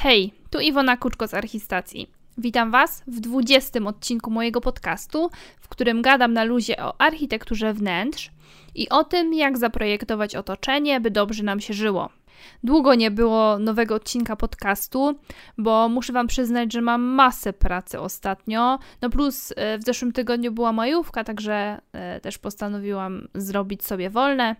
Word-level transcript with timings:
Hej, 0.00 0.32
tu 0.50 0.60
Iwona 0.60 0.96
Kuczko 0.96 1.26
z 1.26 1.34
Archistacji. 1.34 2.10
Witam 2.38 2.70
Was 2.70 3.02
w 3.06 3.20
20 3.20 3.80
odcinku 3.86 4.30
mojego 4.30 4.60
podcastu, 4.60 5.30
w 5.60 5.68
którym 5.68 6.02
gadam 6.02 6.32
na 6.32 6.44
luzie 6.44 6.76
o 6.76 7.00
architekturze 7.00 7.74
wnętrz 7.74 8.30
i 8.74 8.88
o 8.88 9.04
tym, 9.04 9.34
jak 9.34 9.58
zaprojektować 9.58 10.36
otoczenie, 10.36 11.00
by 11.00 11.10
dobrze 11.10 11.42
nam 11.42 11.60
się 11.60 11.74
żyło. 11.74 12.08
Długo 12.64 12.94
nie 12.94 13.10
było 13.10 13.58
nowego 13.58 13.94
odcinka 13.94 14.36
podcastu, 14.36 15.18
bo 15.58 15.88
muszę 15.88 16.12
Wam 16.12 16.26
przyznać, 16.26 16.72
że 16.72 16.80
mam 16.80 17.02
masę 17.02 17.52
pracy 17.52 18.00
ostatnio. 18.00 18.78
No 19.02 19.10
plus 19.10 19.52
e, 19.56 19.78
w 19.78 19.84
zeszłym 19.84 20.12
tygodniu 20.12 20.52
była 20.52 20.72
majówka, 20.72 21.24
także 21.24 21.80
e, 21.92 22.20
też 22.20 22.38
postanowiłam 22.38 23.28
zrobić 23.34 23.84
sobie 23.84 24.10
wolne. 24.10 24.56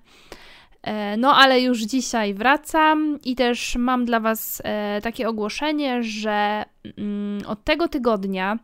E, 0.82 1.16
no, 1.16 1.34
ale 1.34 1.60
już 1.60 1.80
dzisiaj 1.80 2.34
wracam 2.34 3.18
i 3.24 3.36
też 3.36 3.76
mam 3.76 4.04
dla 4.04 4.20
Was 4.20 4.62
e, 4.64 5.00
takie 5.02 5.28
ogłoszenie, 5.28 6.02
że 6.02 6.64
mm, 6.98 7.46
od 7.46 7.64
tego 7.64 7.88
tygodnia, 7.88 8.58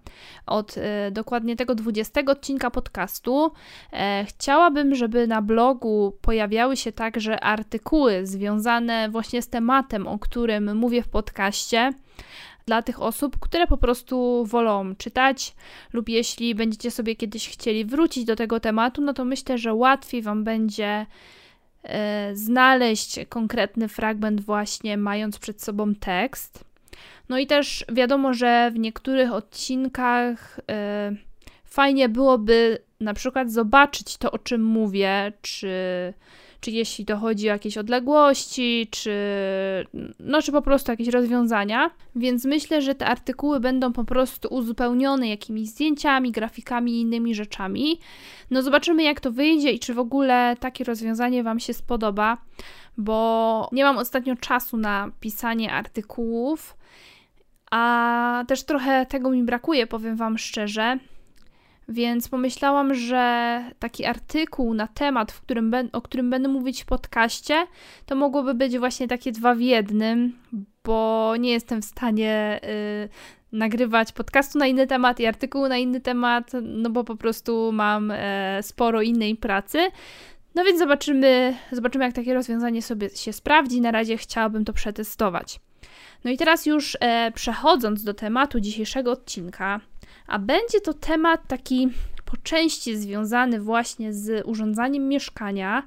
od 0.46 0.78
e, 0.78 1.10
dokładnie 1.10 1.56
tego 1.56 1.74
20 1.74 2.20
odcinka 2.26 2.70
podcastu, 2.70 3.52
chciałabym, 4.26 4.94
żeby 4.94 5.26
na 5.26 5.42
blogu 5.42 6.18
pojawiały 6.22 6.76
się 6.76 6.92
także 6.92 7.40
artykuły 7.40 8.26
związane 8.26 9.08
właśnie 9.10 9.42
z 9.42 9.48
tematem, 9.48 10.06
o 10.06 10.18
którym 10.18 10.76
mówię 10.76 11.02
w 11.02 11.08
podcaście 11.08 11.92
dla 12.66 12.82
tych 12.82 13.02
osób, 13.02 13.36
które 13.40 13.66
po 13.66 13.76
prostu 13.76 14.44
wolą 14.46 14.94
czytać, 14.96 15.54
lub 15.92 16.08
jeśli 16.08 16.54
będziecie 16.54 16.90
sobie 16.90 17.16
kiedyś 17.16 17.48
chcieli 17.48 17.84
wrócić 17.84 18.24
do 18.24 18.36
tego 18.36 18.60
tematu, 18.60 19.02
no 19.02 19.14
to 19.14 19.24
myślę, 19.24 19.58
że 19.58 19.74
łatwiej 19.74 20.22
Wam 20.22 20.44
będzie 20.44 21.06
znaleźć 22.34 23.20
konkretny 23.28 23.88
fragment, 23.88 24.40
właśnie 24.40 24.96
mając 24.96 25.38
przed 25.38 25.62
sobą 25.62 25.94
tekst. 25.94 26.64
No 27.28 27.38
i 27.38 27.46
też 27.46 27.84
wiadomo, 27.92 28.34
że 28.34 28.70
w 28.74 28.78
niektórych 28.78 29.32
odcinkach 29.32 30.60
e, 30.70 31.12
fajnie 31.64 32.08
byłoby 32.08 32.78
na 33.00 33.14
przykład 33.14 33.52
zobaczyć 33.52 34.16
to, 34.16 34.30
o 34.30 34.38
czym 34.38 34.64
mówię, 34.64 35.32
czy 35.42 35.72
czy 36.64 36.70
jeśli 36.70 37.04
to 37.04 37.16
chodzi 37.16 37.48
o 37.48 37.52
jakieś 37.52 37.78
odległości, 37.78 38.88
czy, 38.90 39.14
no, 40.20 40.42
czy 40.42 40.52
po 40.52 40.62
prostu 40.62 40.90
jakieś 40.90 41.08
rozwiązania. 41.08 41.90
Więc 42.16 42.44
myślę, 42.44 42.82
że 42.82 42.94
te 42.94 43.06
artykuły 43.06 43.60
będą 43.60 43.92
po 43.92 44.04
prostu 44.04 44.48
uzupełnione 44.54 45.28
jakimiś 45.28 45.68
zdjęciami, 45.68 46.32
grafikami 46.32 46.92
i 46.92 47.00
innymi 47.00 47.34
rzeczami. 47.34 48.00
No 48.50 48.62
zobaczymy, 48.62 49.02
jak 49.02 49.20
to 49.20 49.32
wyjdzie 49.32 49.70
i 49.70 49.78
czy 49.78 49.94
w 49.94 49.98
ogóle 49.98 50.56
takie 50.60 50.84
rozwiązanie 50.84 51.42
Wam 51.42 51.60
się 51.60 51.74
spodoba, 51.74 52.38
bo 52.96 53.68
nie 53.72 53.84
mam 53.84 53.98
ostatnio 53.98 54.36
czasu 54.36 54.76
na 54.76 55.10
pisanie 55.20 55.72
artykułów. 55.72 56.76
A 57.70 58.44
też 58.48 58.62
trochę 58.64 59.06
tego 59.06 59.30
mi 59.30 59.42
brakuje, 59.42 59.86
powiem 59.86 60.16
Wam 60.16 60.38
szczerze. 60.38 60.98
Więc 61.88 62.28
pomyślałam, 62.28 62.94
że 62.94 63.64
taki 63.78 64.04
artykuł 64.04 64.74
na 64.74 64.86
temat, 64.86 65.32
w 65.32 65.40
którym 65.40 65.72
o 65.92 66.02
którym 66.02 66.30
będę 66.30 66.48
mówić 66.48 66.82
w 66.82 66.86
podcaście, 66.86 67.66
to 68.06 68.16
mogłoby 68.16 68.54
być 68.54 68.78
właśnie 68.78 69.08
takie 69.08 69.32
dwa 69.32 69.54
w 69.54 69.60
jednym, 69.60 70.38
bo 70.84 71.34
nie 71.38 71.50
jestem 71.50 71.82
w 71.82 71.84
stanie 71.84 72.60
y, 72.64 73.08
nagrywać 73.52 74.12
podcastu 74.12 74.58
na 74.58 74.66
inny 74.66 74.86
temat 74.86 75.20
i 75.20 75.26
artykułu 75.26 75.68
na 75.68 75.76
inny 75.76 76.00
temat, 76.00 76.52
no 76.62 76.90
bo 76.90 77.04
po 77.04 77.16
prostu 77.16 77.72
mam 77.72 78.10
e, 78.10 78.62
sporo 78.62 79.02
innej 79.02 79.36
pracy. 79.36 79.78
No 80.54 80.64
więc 80.64 80.78
zobaczymy, 80.78 81.54
zobaczymy, 81.72 82.04
jak 82.04 82.14
takie 82.14 82.34
rozwiązanie 82.34 82.82
sobie 82.82 83.10
się 83.10 83.32
sprawdzi. 83.32 83.80
Na 83.80 83.90
razie 83.90 84.16
chciałabym 84.16 84.64
to 84.64 84.72
przetestować. 84.72 85.60
No 86.24 86.30
i 86.30 86.36
teraz 86.36 86.66
już 86.66 86.96
e, 87.00 87.32
przechodząc 87.34 88.04
do 88.04 88.14
tematu 88.14 88.60
dzisiejszego 88.60 89.12
odcinka, 89.12 89.80
a 90.26 90.38
będzie 90.38 90.80
to 90.80 90.94
temat 90.94 91.48
taki 91.48 91.88
po 92.24 92.36
części 92.36 92.96
związany 92.96 93.60
właśnie 93.60 94.12
z 94.12 94.46
urządzaniem 94.46 95.08
mieszkania, 95.08 95.82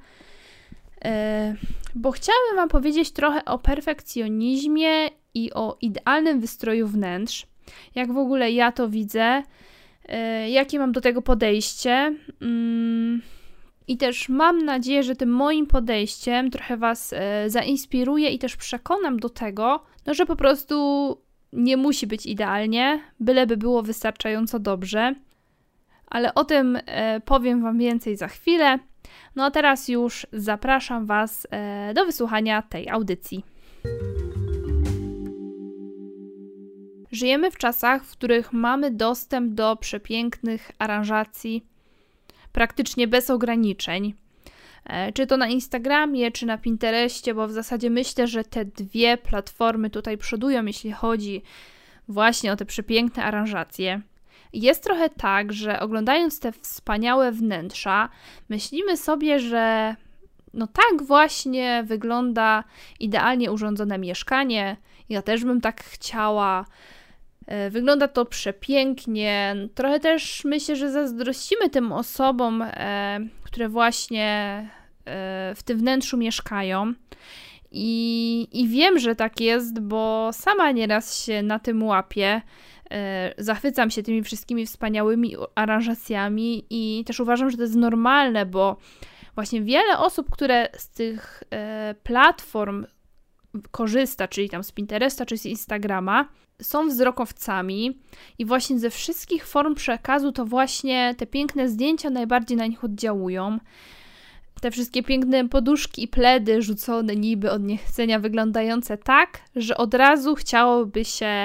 e, 1.05 1.55
bo 1.95 2.11
chciałabym 2.11 2.55
Wam 2.55 2.69
powiedzieć 2.69 3.11
trochę 3.11 3.45
o 3.45 3.59
perfekcjonizmie 3.59 5.07
i 5.33 5.53
o 5.53 5.77
idealnym 5.81 6.39
wystroju 6.39 6.87
wnętrz. 6.87 7.47
Jak 7.95 8.13
w 8.13 8.17
ogóle 8.17 8.51
ja 8.51 8.71
to 8.71 8.89
widzę, 8.89 9.43
e, 10.05 10.49
jakie 10.49 10.79
mam 10.79 10.91
do 10.91 11.01
tego 11.01 11.21
podejście. 11.21 12.15
Mm, 12.41 13.21
I 13.87 13.97
też 13.97 14.29
mam 14.29 14.65
nadzieję, 14.65 15.03
że 15.03 15.15
tym 15.15 15.29
moim 15.29 15.65
podejściem 15.65 16.51
trochę 16.51 16.77
Was 16.77 17.13
e, 17.13 17.49
zainspiruję 17.49 18.29
i 18.29 18.39
też 18.39 18.55
przekonam 18.55 19.19
do 19.19 19.29
tego, 19.29 19.83
no, 20.05 20.13
że 20.13 20.25
po 20.25 20.35
prostu 20.35 21.17
nie 21.53 21.77
musi 21.77 22.07
być 22.07 22.25
idealnie, 22.25 22.99
byleby 23.19 23.57
było 23.57 23.83
wystarczająco 23.83 24.59
dobrze. 24.59 25.15
Ale 26.07 26.33
o 26.33 26.45
tym 26.45 26.77
e, 26.85 27.21
powiem 27.21 27.61
Wam 27.61 27.77
więcej 27.77 28.17
za 28.17 28.27
chwilę. 28.27 28.79
No 29.35 29.45
a 29.45 29.51
teraz 29.51 29.87
już 29.87 30.27
zapraszam 30.33 31.05
Was 31.05 31.47
e, 31.51 31.93
do 31.93 32.05
wysłuchania 32.05 32.61
tej 32.61 32.89
audycji. 32.89 33.45
Żyjemy 37.11 37.51
w 37.51 37.57
czasach, 37.57 38.03
w 38.03 38.11
których 38.11 38.53
mamy 38.53 38.91
dostęp 38.91 39.53
do 39.53 39.75
przepięknych 39.75 40.71
aranżacji 40.79 41.65
praktycznie 42.51 43.07
bez 43.07 43.29
ograniczeń. 43.29 44.13
E, 44.85 45.11
czy 45.11 45.27
to 45.27 45.37
na 45.37 45.47
Instagramie, 45.47 46.31
czy 46.31 46.45
na 46.45 46.57
Pinterestie, 46.57 47.33
bo 47.33 47.47
w 47.47 47.51
zasadzie 47.51 47.89
myślę, 47.89 48.27
że 48.27 48.43
te 48.43 48.65
dwie 48.65 49.17
platformy 49.17 49.89
tutaj 49.89 50.17
przodują, 50.17 50.65
jeśli 50.65 50.91
chodzi 50.91 51.41
właśnie 52.07 52.51
o 52.51 52.55
te 52.55 52.65
przepiękne 52.65 53.23
aranżacje. 53.23 54.01
Jest 54.53 54.83
trochę 54.83 55.09
tak, 55.09 55.53
że 55.53 55.79
oglądając 55.79 56.39
te 56.39 56.51
wspaniałe 56.51 57.31
wnętrza, 57.31 58.09
myślimy 58.49 58.97
sobie, 58.97 59.39
że 59.39 59.95
no 60.53 60.67
tak 60.67 61.03
właśnie 61.03 61.83
wygląda 61.85 62.63
idealnie 62.99 63.51
urządzone 63.51 63.97
mieszkanie. 63.97 64.77
Ja 65.09 65.21
też 65.21 65.45
bym 65.45 65.61
tak 65.61 65.83
chciała. 65.83 66.65
E, 67.47 67.69
wygląda 67.69 68.07
to 68.07 68.25
przepięknie. 68.25 69.55
Trochę 69.75 69.99
też 69.99 70.45
myślę, 70.45 70.75
że 70.75 70.91
zazdrościmy 70.91 71.69
tym 71.69 71.91
osobom, 71.91 72.61
e, 72.61 73.19
które 73.47 73.69
właśnie 73.69 74.63
E, 75.07 75.55
w 75.55 75.63
tym 75.63 75.77
wnętrzu 75.77 76.17
mieszkają. 76.17 76.93
I, 77.71 78.47
I 78.51 78.67
wiem, 78.67 78.99
że 78.99 79.15
tak 79.15 79.39
jest, 79.39 79.79
bo 79.79 80.29
sama 80.33 80.71
nieraz 80.71 81.23
się 81.25 81.43
na 81.43 81.59
tym 81.59 81.83
łapię. 81.83 82.41
E, 82.91 83.33
zachwycam 83.37 83.91
się 83.91 84.03
tymi 84.03 84.23
wszystkimi 84.23 84.65
wspaniałymi 84.65 85.35
aranżacjami 85.55 86.65
i 86.69 87.03
też 87.05 87.19
uważam, 87.19 87.49
że 87.49 87.57
to 87.57 87.63
jest 87.63 87.75
normalne, 87.75 88.45
bo 88.45 88.77
właśnie 89.35 89.61
wiele 89.61 89.97
osób, 89.97 90.31
które 90.31 90.69
z 90.77 90.89
tych 90.89 91.43
e, 91.51 91.95
platform 92.03 92.85
korzysta, 93.71 94.27
czyli 94.27 94.49
tam 94.49 94.63
z 94.63 94.71
Pinteresta 94.71 95.25
czy 95.25 95.37
z 95.37 95.45
Instagrama, 95.45 96.29
są 96.61 96.87
wzrokowcami 96.87 97.99
i 98.39 98.45
właśnie 98.45 98.79
ze 98.79 98.89
wszystkich 98.89 99.47
form 99.47 99.75
przekazu 99.75 100.31
to 100.31 100.45
właśnie 100.45 101.15
te 101.17 101.27
piękne 101.27 101.69
zdjęcia 101.69 102.09
najbardziej 102.09 102.57
na 102.57 102.67
nich 102.67 102.83
oddziałują 102.83 103.59
te 104.61 104.71
wszystkie 104.71 105.03
piękne 105.03 105.49
poduszki 105.49 106.03
i 106.03 106.07
pledy 106.07 106.61
rzucone 106.61 107.15
niby 107.15 107.51
od 107.51 107.63
niechcenia, 107.63 108.19
wyglądające 108.19 108.97
tak, 108.97 109.39
że 109.55 109.77
od 109.77 109.93
razu 109.93 110.35
chciałoby 110.35 111.05
się 111.05 111.35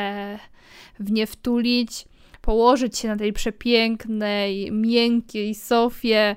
w 1.01 1.13
nie 1.13 1.27
wtulić, 1.27 2.05
położyć 2.43 2.99
się 2.99 3.09
na 3.09 3.17
tej 3.17 3.33
przepięknej, 3.33 4.73
miękkiej 4.73 5.55
sofie. 5.55 6.37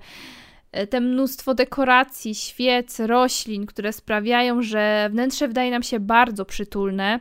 E, 0.76 0.88
te 0.88 1.02
mnóstwo 1.02 1.54
dekoracji, 1.54 2.36
świec, 2.36 3.00
roślin, 3.00 3.66
które 3.66 3.94
sprawiają, 3.94 4.62
że 4.62 5.10
wnętrze 5.12 5.48
wydaje 5.48 5.72
nam 5.72 5.84
się 5.84 6.00
bardzo 6.00 6.46
przytulne. 6.46 7.20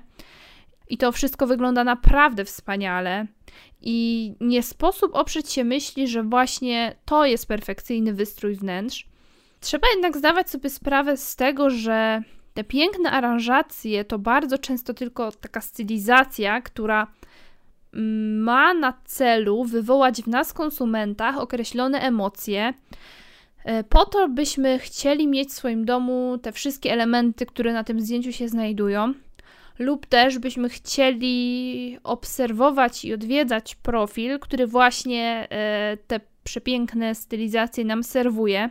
I 0.88 0.98
to 0.98 1.12
wszystko 1.12 1.47
wygląda 1.47 1.84
naprawdę 1.84 2.44
wspaniale. 2.44 3.26
I 3.81 4.34
nie 4.40 4.62
sposób 4.62 5.14
oprzeć 5.14 5.52
się 5.52 5.64
myśli, 5.64 6.08
że 6.08 6.23
właśnie 6.23 6.96
to 7.05 7.25
jest 7.25 7.46
perfekcyjny 7.46 8.14
wystrój 8.14 8.55
wnętrz. 8.55 9.06
Trzeba 9.61 9.88
jednak 9.94 10.17
zdawać 10.17 10.50
sobie 10.50 10.70
sprawę 10.70 11.17
z 11.17 11.37
tego, 11.37 11.70
że 11.70 12.23
te 12.55 12.64
piękne 12.64 13.11
aranżacje 13.11 14.05
to 14.05 14.19
bardzo 14.19 14.58
często 14.58 14.94
tylko 14.94 15.32
taka 15.32 15.61
stylizacja, 15.61 16.61
która 16.61 17.06
ma 18.38 18.75
na 18.75 18.93
celu 19.05 19.64
wywołać 19.64 20.23
w 20.23 20.26
nas, 20.26 20.52
konsumentach, 20.52 21.38
określone 21.38 22.00
emocje, 22.00 22.75
po 23.88 24.05
to, 24.05 24.28
byśmy 24.28 24.78
chcieli 24.78 25.28
mieć 25.28 25.49
w 25.49 25.52
swoim 25.52 25.84
domu 25.84 26.38
te 26.43 26.52
wszystkie 26.52 26.93
elementy, 26.93 27.46
które 27.46 27.72
na 27.72 27.84
tym 27.84 28.00
zdjęciu 28.00 28.32
się 28.32 28.49
znajdują, 28.49 29.14
lub 29.78 30.06
też 30.06 30.38
byśmy 30.38 30.69
chcieli 30.69 31.99
obserwować 32.05 33.05
i 33.05 33.14
odwiedzać 33.14 33.75
profil, 33.75 34.38
który 34.38 34.66
właśnie 34.66 35.46
e, 35.50 35.96
te 36.06 36.20
przepiękne 36.44 37.14
stylizacje 37.14 37.84
nam 37.84 38.02
serwuje. 38.02 38.70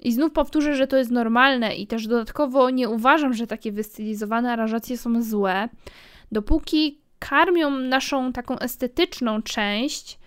I 0.00 0.12
znów 0.12 0.32
powtórzę, 0.32 0.74
że 0.74 0.86
to 0.86 0.96
jest 0.96 1.10
normalne 1.10 1.74
i 1.74 1.86
też 1.86 2.06
dodatkowo 2.06 2.70
nie 2.70 2.88
uważam, 2.88 3.34
że 3.34 3.46
takie 3.46 3.72
wystylizowane 3.72 4.52
aranżacje 4.52 4.98
są 4.98 5.22
złe, 5.22 5.68
dopóki 6.32 7.00
karmią 7.18 7.70
naszą 7.70 8.32
taką 8.32 8.58
estetyczną 8.58 9.42
część, 9.42 10.14
e, 10.14 10.19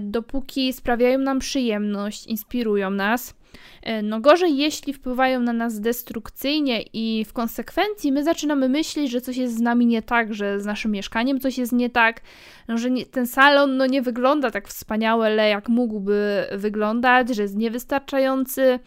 dopóki 0.00 0.72
sprawiają 0.72 1.18
nam 1.18 1.38
przyjemność, 1.38 2.26
inspirują 2.26 2.90
nas. 2.90 3.34
E, 3.82 4.02
no 4.02 4.20
gorzej, 4.20 4.56
jeśli 4.56 4.92
wpływają 4.92 5.40
na 5.40 5.52
nas 5.52 5.80
destrukcyjnie 5.80 6.82
i 6.92 7.24
w 7.24 7.32
konsekwencji 7.32 8.12
my 8.12 8.24
zaczynamy 8.24 8.68
myśleć, 8.68 9.10
że 9.10 9.20
coś 9.20 9.36
jest 9.36 9.56
z 9.56 9.60
nami 9.60 9.86
nie 9.86 10.02
tak, 10.02 10.34
że 10.34 10.60
z 10.60 10.66
naszym 10.66 10.90
mieszkaniem 10.90 11.40
coś 11.40 11.58
jest 11.58 11.72
nie 11.72 11.90
tak, 11.90 12.20
no, 12.68 12.78
że 12.78 12.90
nie, 12.90 13.06
ten 13.06 13.26
salon 13.26 13.76
no, 13.76 13.86
nie 13.86 14.02
wygląda 14.02 14.50
tak 14.50 14.68
wspaniale, 14.68 15.48
jak 15.48 15.68
mógłby 15.68 16.46
wyglądać, 16.52 17.28
że 17.28 17.42
jest 17.42 17.56
niewystarczający 17.56 18.78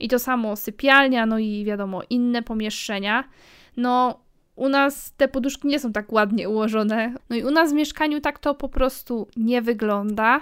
i 0.00 0.08
to 0.08 0.18
samo 0.18 0.56
sypialnia, 0.56 1.26
no 1.26 1.38
i 1.38 1.64
wiadomo, 1.64 2.02
inne 2.10 2.42
pomieszczenia. 2.42 3.24
No, 3.76 4.20
u 4.58 4.68
nas 4.68 5.12
te 5.16 5.28
poduszki 5.28 5.68
nie 5.68 5.80
są 5.80 5.92
tak 5.92 6.12
ładnie 6.12 6.48
ułożone. 6.48 7.14
No 7.30 7.36
i 7.36 7.44
u 7.44 7.50
nas 7.50 7.70
w 7.70 7.74
mieszkaniu 7.74 8.20
tak 8.20 8.38
to 8.38 8.54
po 8.54 8.68
prostu 8.68 9.28
nie 9.36 9.62
wygląda. 9.62 10.40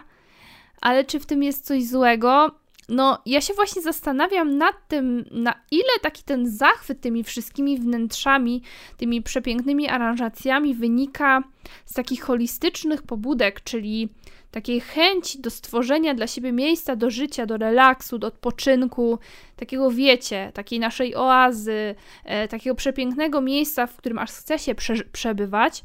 Ale 0.80 1.04
czy 1.04 1.20
w 1.20 1.26
tym 1.26 1.42
jest 1.42 1.66
coś 1.66 1.86
złego? 1.86 2.50
No, 2.88 3.22
ja 3.26 3.40
się 3.40 3.54
właśnie 3.54 3.82
zastanawiam 3.82 4.58
nad 4.58 4.88
tym, 4.88 5.24
na 5.30 5.54
ile 5.70 5.98
taki 6.02 6.22
ten 6.22 6.50
zachwyt 6.50 7.00
tymi 7.00 7.24
wszystkimi 7.24 7.78
wnętrzami, 7.78 8.62
tymi 8.96 9.22
przepięknymi 9.22 9.88
aranżacjami 9.88 10.74
wynika 10.74 11.42
z 11.84 11.94
takich 11.94 12.22
holistycznych 12.22 13.02
pobudek, 13.02 13.60
czyli 13.60 14.08
takiej 14.50 14.80
chęci 14.80 15.40
do 15.40 15.50
stworzenia 15.50 16.14
dla 16.14 16.26
siebie 16.26 16.52
miejsca 16.52 16.96
do 16.96 17.10
życia, 17.10 17.46
do 17.46 17.56
relaksu, 17.56 18.18
do 18.18 18.26
odpoczynku, 18.26 19.18
takiego 19.56 19.90
wiecie, 19.90 20.50
takiej 20.54 20.80
naszej 20.80 21.16
oazy, 21.16 21.94
e, 22.24 22.48
takiego 22.48 22.76
przepięknego 22.76 23.40
miejsca, 23.40 23.86
w 23.86 23.96
którym 23.96 24.18
aż 24.18 24.32
chce 24.32 24.58
się 24.58 24.74
prze 24.74 24.94
przebywać, 25.12 25.84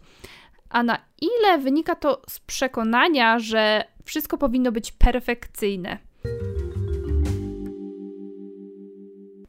a 0.70 0.84
na 0.84 0.98
ile 1.22 1.58
wynika 1.58 1.96
to 1.96 2.22
z 2.30 2.40
przekonania, 2.40 3.40
że 3.40 3.84
wszystko 4.06 4.38
powinno 4.38 4.72
być 4.72 4.92
perfekcyjne. 4.92 5.98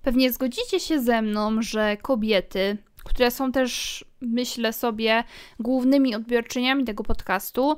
Pewnie 0.03 0.33
zgodzicie 0.33 0.81
się 0.81 1.01
ze 1.01 1.23
mną, 1.23 1.63
że 1.63 1.97
kobiety, 1.97 2.77
które 3.05 3.31
są 3.31 3.53
też, 3.53 4.05
myślę 4.21 4.73
sobie, 4.73 5.25
głównymi 5.61 6.15
odbiorczyniami 6.15 6.85
tego 6.85 7.03
podcastu, 7.03 7.77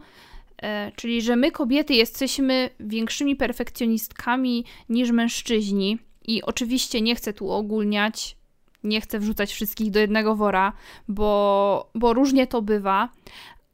e, 0.63 0.93
czyli 0.97 1.23
że 1.23 1.37
my, 1.37 1.51
kobiety, 1.51 1.95
jesteśmy 1.95 2.71
większymi 2.81 3.37
perfekcjonistkami 3.37 4.65
niż 4.89 5.11
mężczyźni. 5.11 5.99
I 6.27 6.43
oczywiście 6.43 7.01
nie 7.01 7.15
chcę 7.15 7.33
tu 7.33 7.51
ogólniać, 7.51 8.37
nie 8.85 9.01
chcę 9.01 9.19
wrzucać 9.19 9.53
wszystkich 9.53 9.91
do 9.91 10.01
jednego 10.01 10.37
wora, 10.37 10.73
bo, 11.09 11.91
bo 11.95 12.13
różnie 12.13 12.47
to 12.47 12.63
bywa, 12.63 13.09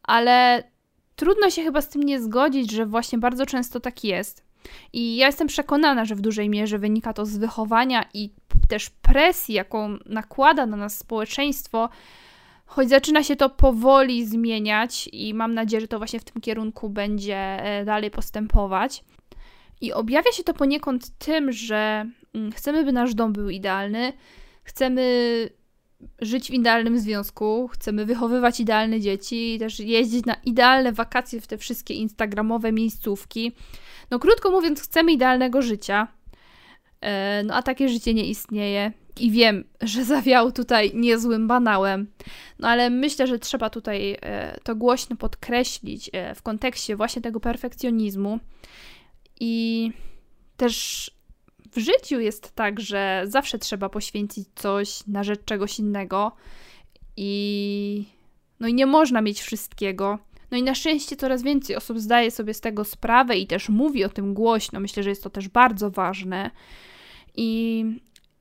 ale 0.03 0.65
trudno 1.17 1.51
się 1.51 1.63
chyba 1.63 1.81
z 1.81 1.89
tym 1.89 2.03
nie 2.03 2.21
zgodzić, 2.21 2.73
że 2.73 2.87
właśnie 2.87 3.19
bardzo 3.19 3.47
często 3.47 3.81
tak 3.81 4.05
jest. 4.05 4.45
I 4.93 5.17
ja 5.17 5.27
jestem 5.27 5.49
przekonana, 5.49 6.05
że 6.05 6.15
w 6.15 6.21
dużej 6.21 6.49
mierze 6.49 6.79
wynika 6.79 7.13
to 7.13 7.27
z 7.27 7.39
wychowania 7.39 8.05
i 8.15 8.31
też 8.71 8.91
presji, 8.91 9.55
jaką 9.55 9.99
nakłada 10.07 10.67
na 10.67 10.77
nas 10.77 10.99
społeczeństwo, 10.99 11.89
choć 12.67 12.89
zaczyna 12.89 13.23
się 13.25 13.37
to 13.37 13.51
powoli 13.51 14.27
zmieniać 14.27 15.09
i 15.13 15.35
mam 15.35 15.55
nadzieję, 15.55 15.81
że 15.81 15.89
to 15.89 15.99
właśnie 15.99 16.21
w 16.21 16.25
tym 16.25 16.41
kierunku 16.41 16.91
będzie 16.91 17.37
e, 17.37 17.85
dalej 17.85 18.11
postępować. 18.11 19.05
I 19.81 19.93
objawia 19.93 20.33
się 20.33 20.45
to 20.45 20.55
poniekąd 20.55 21.19
tym, 21.19 21.53
że 21.53 22.07
mm, 22.35 22.53
chcemy, 22.53 22.85
by 22.85 22.93
nasz 22.93 23.15
dom 23.15 23.33
był 23.33 23.51
idealny, 23.51 24.13
chcemy 24.65 25.51
żyć 26.21 26.51
w 26.51 26.55
idealnym 26.55 26.99
związku, 26.99 27.69
chcemy 27.69 28.07
wychowywać 28.07 28.61
idealne 28.61 29.01
dzieci, 29.01 29.57
też 29.59 29.81
jeździć 29.81 30.27
na 30.27 30.35
idealne 30.35 30.93
wakacje 30.93 31.41
w 31.41 31.47
te 31.47 31.59
wszystkie 31.59 31.95
instagramowe 31.95 32.73
miejscówki. 32.73 33.53
No 34.11 34.19
krótko 34.19 34.51
mówiąc, 34.51 34.83
chcemy 34.83 35.13
idealnego 35.13 35.63
życia. 35.63 36.09
E, 37.01 37.43
no 37.45 37.55
a 37.55 37.63
takie 37.63 37.89
życie 37.89 38.15
nie 38.15 38.27
istnieje. 38.27 38.93
I 39.21 39.31
wiem, 39.31 39.65
że 39.81 40.05
zawiał 40.05 40.53
tutaj 40.53 40.93
niezłym 40.95 41.49
banałem. 41.49 42.07
No 42.59 42.69
ale 42.69 42.91
myślę, 42.91 43.27
że 43.27 43.39
trzeba 43.39 43.71
tutaj 43.71 44.17
e, 44.23 44.59
to 44.63 44.77
głośno 44.77 45.17
podkreślić 45.17 46.11
e, 46.13 46.35
w 46.35 46.43
kontekście 46.43 46.97
właśnie 46.97 47.23
tego 47.23 47.41
perfekcjonizmu. 47.41 48.39
I 49.41 49.93
też 50.57 51.11
w 51.73 51.79
życiu 51.79 52.21
jest 52.21 52.55
tak, 52.55 52.81
że 52.81 53.23
zawsze 53.25 53.59
trzeba 53.59 53.89
poświęcić 53.89 54.49
coś 54.55 55.07
na 55.07 55.25
rzecz 55.25 55.45
czegoś 55.45 55.79
innego. 55.79 56.33
I 57.17 58.05
no 58.61 58.69
i 58.69 58.75
nie 58.75 58.87
można 58.87 59.21
mieć 59.21 59.41
wszystkiego. 59.41 60.19
No 60.51 60.59
i 60.59 60.63
na 60.63 60.75
szczęście 60.75 61.17
coraz 61.17 61.43
więcej 61.43 61.77
osób 61.77 62.01
zdaje 62.01 62.31
sobie 62.31 62.55
z 62.55 62.61
tego 62.61 62.85
sprawę 62.85 63.37
i 63.37 63.47
też 63.47 63.69
mówi 63.69 64.05
o 64.05 64.09
tym 64.09 64.35
głośno. 64.35 64.81
Myślę, 64.81 65.03
że 65.03 65.11
jest 65.11 65.23
to 65.23 65.31
też 65.31 65.49
bardzo 65.49 65.91
ważne. 65.91 66.51
I 67.43 67.85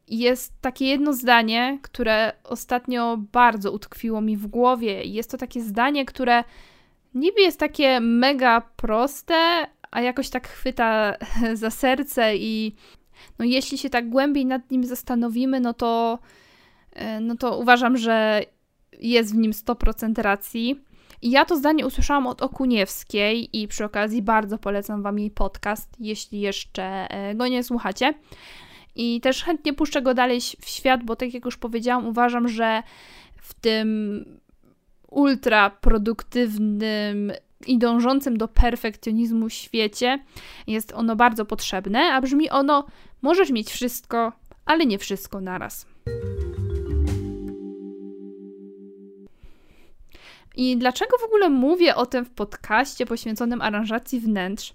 jest 0.07 0.61
takie 0.61 0.85
jedno 0.85 1.13
zdanie, 1.13 1.79
które 1.81 2.33
ostatnio 2.43 3.17
bardzo 3.17 3.71
utkwiło 3.71 4.21
mi 4.21 4.37
w 4.37 4.47
głowie. 4.47 5.03
Jest 5.03 5.31
to 5.31 5.37
takie 5.37 5.61
zdanie, 5.61 6.05
które 6.05 6.43
niby 7.13 7.41
jest 7.41 7.59
takie 7.59 7.99
mega 7.99 8.61
proste, 8.61 9.67
a 9.91 10.01
jakoś 10.01 10.29
tak 10.29 10.47
chwyta 10.47 11.15
za 11.53 11.69
serce 11.69 12.35
i 12.35 12.75
no 13.39 13.45
jeśli 13.45 13.77
się 13.77 13.89
tak 13.89 14.09
głębiej 14.09 14.45
nad 14.45 14.71
nim 14.71 14.83
zastanowimy, 14.83 15.59
no 15.59 15.73
to, 15.73 16.19
e, 16.93 17.19
no 17.19 17.35
to 17.35 17.57
uważam, 17.57 17.97
że 17.97 18.41
jest 18.99 19.35
w 19.35 19.37
nim 19.37 19.51
100% 19.51 20.21
racji. 20.21 20.81
Ja 21.21 21.45
to 21.45 21.57
zdanie 21.57 21.87
usłyszałam 21.87 22.27
od 22.27 22.41
Okuniewskiej 22.41 23.61
i 23.61 23.67
przy 23.67 23.85
okazji 23.85 24.21
bardzo 24.21 24.57
polecam 24.57 25.03
Wam 25.03 25.19
jej 25.19 25.31
podcast, 25.31 25.89
jeśli 25.99 26.39
jeszcze 26.39 26.83
e, 26.83 27.35
go 27.35 27.47
nie 27.47 27.63
słuchacie. 27.63 28.13
I 28.95 29.21
też 29.21 29.43
chętnie 29.43 29.73
puszczę 29.73 30.01
go 30.01 30.13
dalej 30.13 30.39
w 30.61 30.69
świat, 30.69 31.03
bo 31.03 31.15
tak 31.15 31.33
jak 31.33 31.45
już 31.45 31.57
powiedziałam, 31.57 32.07
uważam, 32.07 32.47
że 32.47 32.83
w 33.35 33.53
tym 33.53 34.25
ultra 35.11 35.69
produktywnym 35.69 37.31
i 37.67 37.77
dążącym 37.77 38.37
do 38.37 38.47
perfekcjonizmu 38.47 39.49
świecie 39.49 40.19
jest 40.67 40.93
ono 40.93 41.15
bardzo 41.15 41.45
potrzebne, 41.45 41.99
a 41.99 42.21
brzmi 42.21 42.49
ono: 42.49 42.85
możesz 43.21 43.51
mieć 43.51 43.71
wszystko, 43.71 44.31
ale 44.65 44.85
nie 44.85 44.99
wszystko 44.99 45.41
naraz. 45.41 45.85
I 50.55 50.77
dlaczego 50.77 51.17
w 51.17 51.23
ogóle 51.23 51.49
mówię 51.49 51.95
o 51.95 52.05
tym 52.05 52.25
w 52.25 52.29
podcaście 52.29 53.05
poświęconym 53.05 53.61
aranżacji 53.61 54.19
wnętrz? 54.19 54.73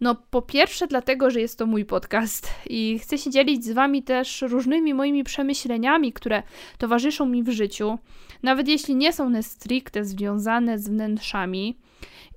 No, 0.00 0.14
po 0.30 0.42
pierwsze, 0.42 0.86
dlatego, 0.86 1.30
że 1.30 1.40
jest 1.40 1.58
to 1.58 1.66
mój 1.66 1.84
podcast 1.84 2.50
i 2.70 2.98
chcę 2.98 3.18
się 3.18 3.30
dzielić 3.30 3.64
z 3.64 3.72
Wami 3.72 4.02
też 4.02 4.42
różnymi 4.42 4.94
moimi 4.94 5.24
przemyśleniami, 5.24 6.12
które 6.12 6.42
towarzyszą 6.78 7.26
mi 7.26 7.42
w 7.42 7.50
życiu, 7.50 7.98
nawet 8.42 8.68
jeśli 8.68 8.96
nie 8.96 9.12
są 9.12 9.26
one 9.26 9.42
stricte 9.42 10.04
związane 10.04 10.78
z 10.78 10.88
wnętrzami. 10.88 11.76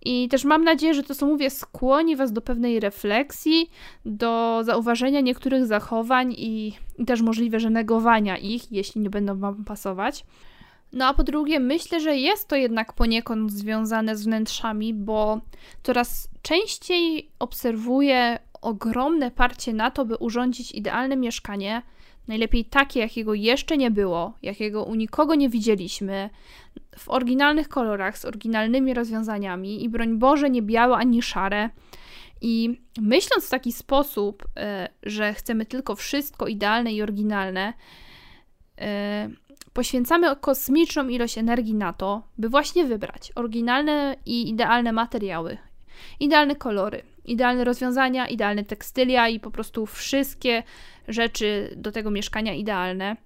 I 0.05 0.27
też 0.29 0.45
mam 0.45 0.63
nadzieję, 0.63 0.93
że 0.93 1.03
to, 1.03 1.15
co 1.15 1.25
mówię, 1.25 1.49
skłoni 1.49 2.15
Was 2.15 2.31
do 2.31 2.41
pewnej 2.41 2.79
refleksji, 2.79 3.69
do 4.05 4.61
zauważenia 4.63 5.21
niektórych 5.21 5.65
zachowań 5.65 6.33
i, 6.37 6.73
i 6.97 7.05
też 7.05 7.21
możliwe, 7.21 7.59
że 7.59 7.69
negowania 7.69 8.37
ich, 8.37 8.71
jeśli 8.71 9.01
nie 9.01 9.09
będą 9.09 9.39
Wam 9.39 9.65
pasować. 9.65 10.25
No 10.93 11.05
a 11.05 11.13
po 11.13 11.23
drugie, 11.23 11.59
myślę, 11.59 11.99
że 11.99 12.15
jest 12.15 12.47
to 12.47 12.55
jednak 12.55 12.93
poniekąd 12.93 13.51
związane 13.51 14.15
z 14.15 14.23
wnętrzami, 14.23 14.93
bo 14.93 15.41
coraz 15.83 16.29
częściej 16.41 17.29
obserwuję 17.39 18.39
ogromne 18.61 19.31
parcie 19.31 19.73
na 19.73 19.91
to, 19.91 20.05
by 20.05 20.17
urządzić 20.17 20.71
idealne 20.71 21.15
mieszkanie, 21.15 21.81
najlepiej 22.27 22.65
takie, 22.65 22.99
jakiego 22.99 23.33
jeszcze 23.33 23.77
nie 23.77 23.91
było, 23.91 24.33
jakiego 24.41 24.83
u 24.83 24.95
nikogo 24.95 25.35
nie 25.35 25.49
widzieliśmy, 25.49 26.29
w 26.97 27.09
oryginalnych 27.09 27.69
kolorach, 27.69 28.17
z 28.17 28.25
oryginalnymi 28.25 28.93
rozwiązaniami 28.93 29.83
i 29.83 29.89
broń 29.89 30.17
Boże 30.17 30.49
nie 30.49 30.61
białe 30.61 30.95
ani 30.95 31.21
szare. 31.21 31.69
I 32.41 32.81
myśląc 33.01 33.45
w 33.45 33.49
taki 33.49 33.71
sposób, 33.71 34.47
e, 34.57 34.89
że 35.03 35.33
chcemy 35.33 35.65
tylko 35.65 35.95
wszystko 35.95 36.47
idealne 36.47 36.93
i 36.93 37.01
oryginalne, 37.01 37.73
e, 38.81 39.29
poświęcamy 39.73 40.35
kosmiczną 40.35 41.07
ilość 41.07 41.37
energii 41.37 41.73
na 41.73 41.93
to, 41.93 42.27
by 42.37 42.49
właśnie 42.49 42.85
wybrać 42.85 43.31
oryginalne 43.35 44.15
i 44.25 44.49
idealne 44.49 44.91
materiały, 44.91 45.57
idealne 46.19 46.55
kolory, 46.55 47.03
idealne 47.25 47.63
rozwiązania, 47.63 48.27
idealne 48.27 48.63
tekstylia 48.63 49.29
i 49.29 49.39
po 49.39 49.51
prostu 49.51 49.85
wszystkie 49.85 50.63
rzeczy 51.07 51.73
do 51.75 51.91
tego 51.91 52.11
mieszkania 52.11 52.53
idealne. 52.53 53.17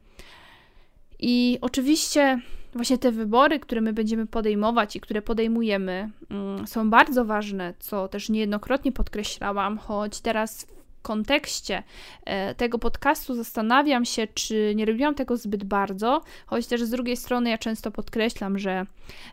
I 1.20 1.58
oczywiście 1.62 2.42
właśnie 2.74 2.98
te 2.98 3.12
wybory, 3.12 3.60
które 3.60 3.82
my 3.82 3.94
będziemy 3.94 4.28
podejmować 4.28 4.96
i 4.96 5.00
które 5.00 5.22
podejmujemy, 5.22 6.10
mm, 6.30 6.68
są 6.68 6.90
bardzo 6.90 7.26
ważne, 7.26 7.74
co 7.80 8.08
też 8.08 8.30
niejednokrotnie 8.30 8.92
podkreślałam, 8.92 9.78
choć 9.78 10.22
teraz 10.22 10.68
kontekście 11.02 11.84
e, 12.26 12.56
tego 12.56 12.80
podcastu 12.80 13.36
zastanawiam 13.36 14.06
się, 14.06 14.28
czy 14.34 14.74
nie 14.76 14.86
robiłam 14.86 15.16
tego 15.16 15.38
zbyt 15.38 15.64
bardzo, 15.64 16.22
choć 16.46 16.68
też 16.68 16.84
z 16.84 16.90
drugiej 16.90 17.18
strony 17.18 17.50
ja 17.50 17.58
często 17.58 17.92
podkreślam, 17.92 18.60
że 18.60 18.86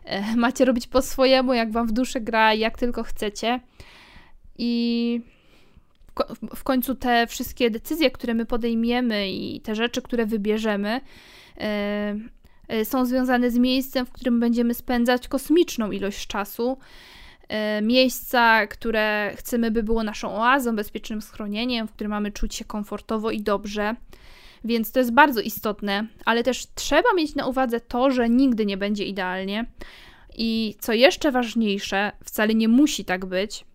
e, 0.05 0.35
macie 0.35 0.65
robić 0.65 0.87
po 0.87 1.01
swojemu, 1.01 1.53
jak 1.53 1.71
wam 1.71 1.87
w 1.87 1.91
duszy 1.91 2.21
gra, 2.21 2.53
jak 2.53 2.77
tylko 2.77 3.03
chcecie. 3.03 3.59
I 4.57 5.21
w 6.55 6.63
końcu 6.63 6.95
te 6.95 7.27
wszystkie 7.27 7.69
decyzje, 7.69 8.11
które 8.11 8.33
my 8.33 8.45
podejmiemy 8.45 9.31
i 9.31 9.61
te 9.61 9.75
rzeczy, 9.75 10.01
które 10.01 10.25
wybierzemy, 10.25 11.01
e, 11.57 12.85
są 12.85 13.05
związane 13.05 13.51
z 13.51 13.57
miejscem, 13.57 14.05
w 14.05 14.11
którym 14.11 14.39
będziemy 14.39 14.73
spędzać 14.73 15.27
kosmiczną 15.27 15.91
ilość 15.91 16.27
czasu 16.27 16.77
miejsca, 17.81 18.67
które 18.67 19.33
chcemy, 19.35 19.71
by 19.71 19.83
było 19.83 20.03
naszą 20.03 20.35
oazą, 20.35 20.75
bezpiecznym 20.75 21.21
schronieniem, 21.21 21.87
w 21.87 21.91
którym 21.91 22.11
mamy 22.11 22.31
czuć 22.31 22.55
się 22.55 22.65
komfortowo 22.65 23.31
i 23.31 23.41
dobrze. 23.41 23.95
Więc 24.63 24.91
to 24.91 24.99
jest 24.99 25.13
bardzo 25.13 25.41
istotne, 25.41 26.07
ale 26.25 26.43
też 26.43 26.67
trzeba 26.75 27.13
mieć 27.15 27.35
na 27.35 27.47
uwadze 27.47 27.79
to, 27.79 28.11
że 28.11 28.29
nigdy 28.29 28.65
nie 28.65 28.77
będzie 28.77 29.05
idealnie. 29.05 29.65
I 30.37 30.75
co 30.79 30.93
jeszcze 30.93 31.31
ważniejsze, 31.31 32.11
wcale 32.23 32.55
nie 32.55 32.67
musi 32.67 33.05
tak 33.05 33.25
być, 33.25 33.65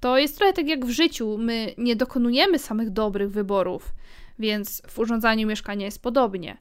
to 0.00 0.18
jest 0.18 0.38
trochę 0.38 0.52
tak 0.52 0.68
jak 0.68 0.86
w 0.86 0.90
życiu. 0.90 1.38
My 1.38 1.74
nie 1.78 1.96
dokonujemy 1.96 2.58
samych 2.58 2.90
dobrych 2.90 3.30
wyborów, 3.30 3.94
więc 4.38 4.82
w 4.88 4.98
urządzaniu 4.98 5.46
mieszkania 5.46 5.84
jest 5.84 6.02
podobnie. 6.02 6.56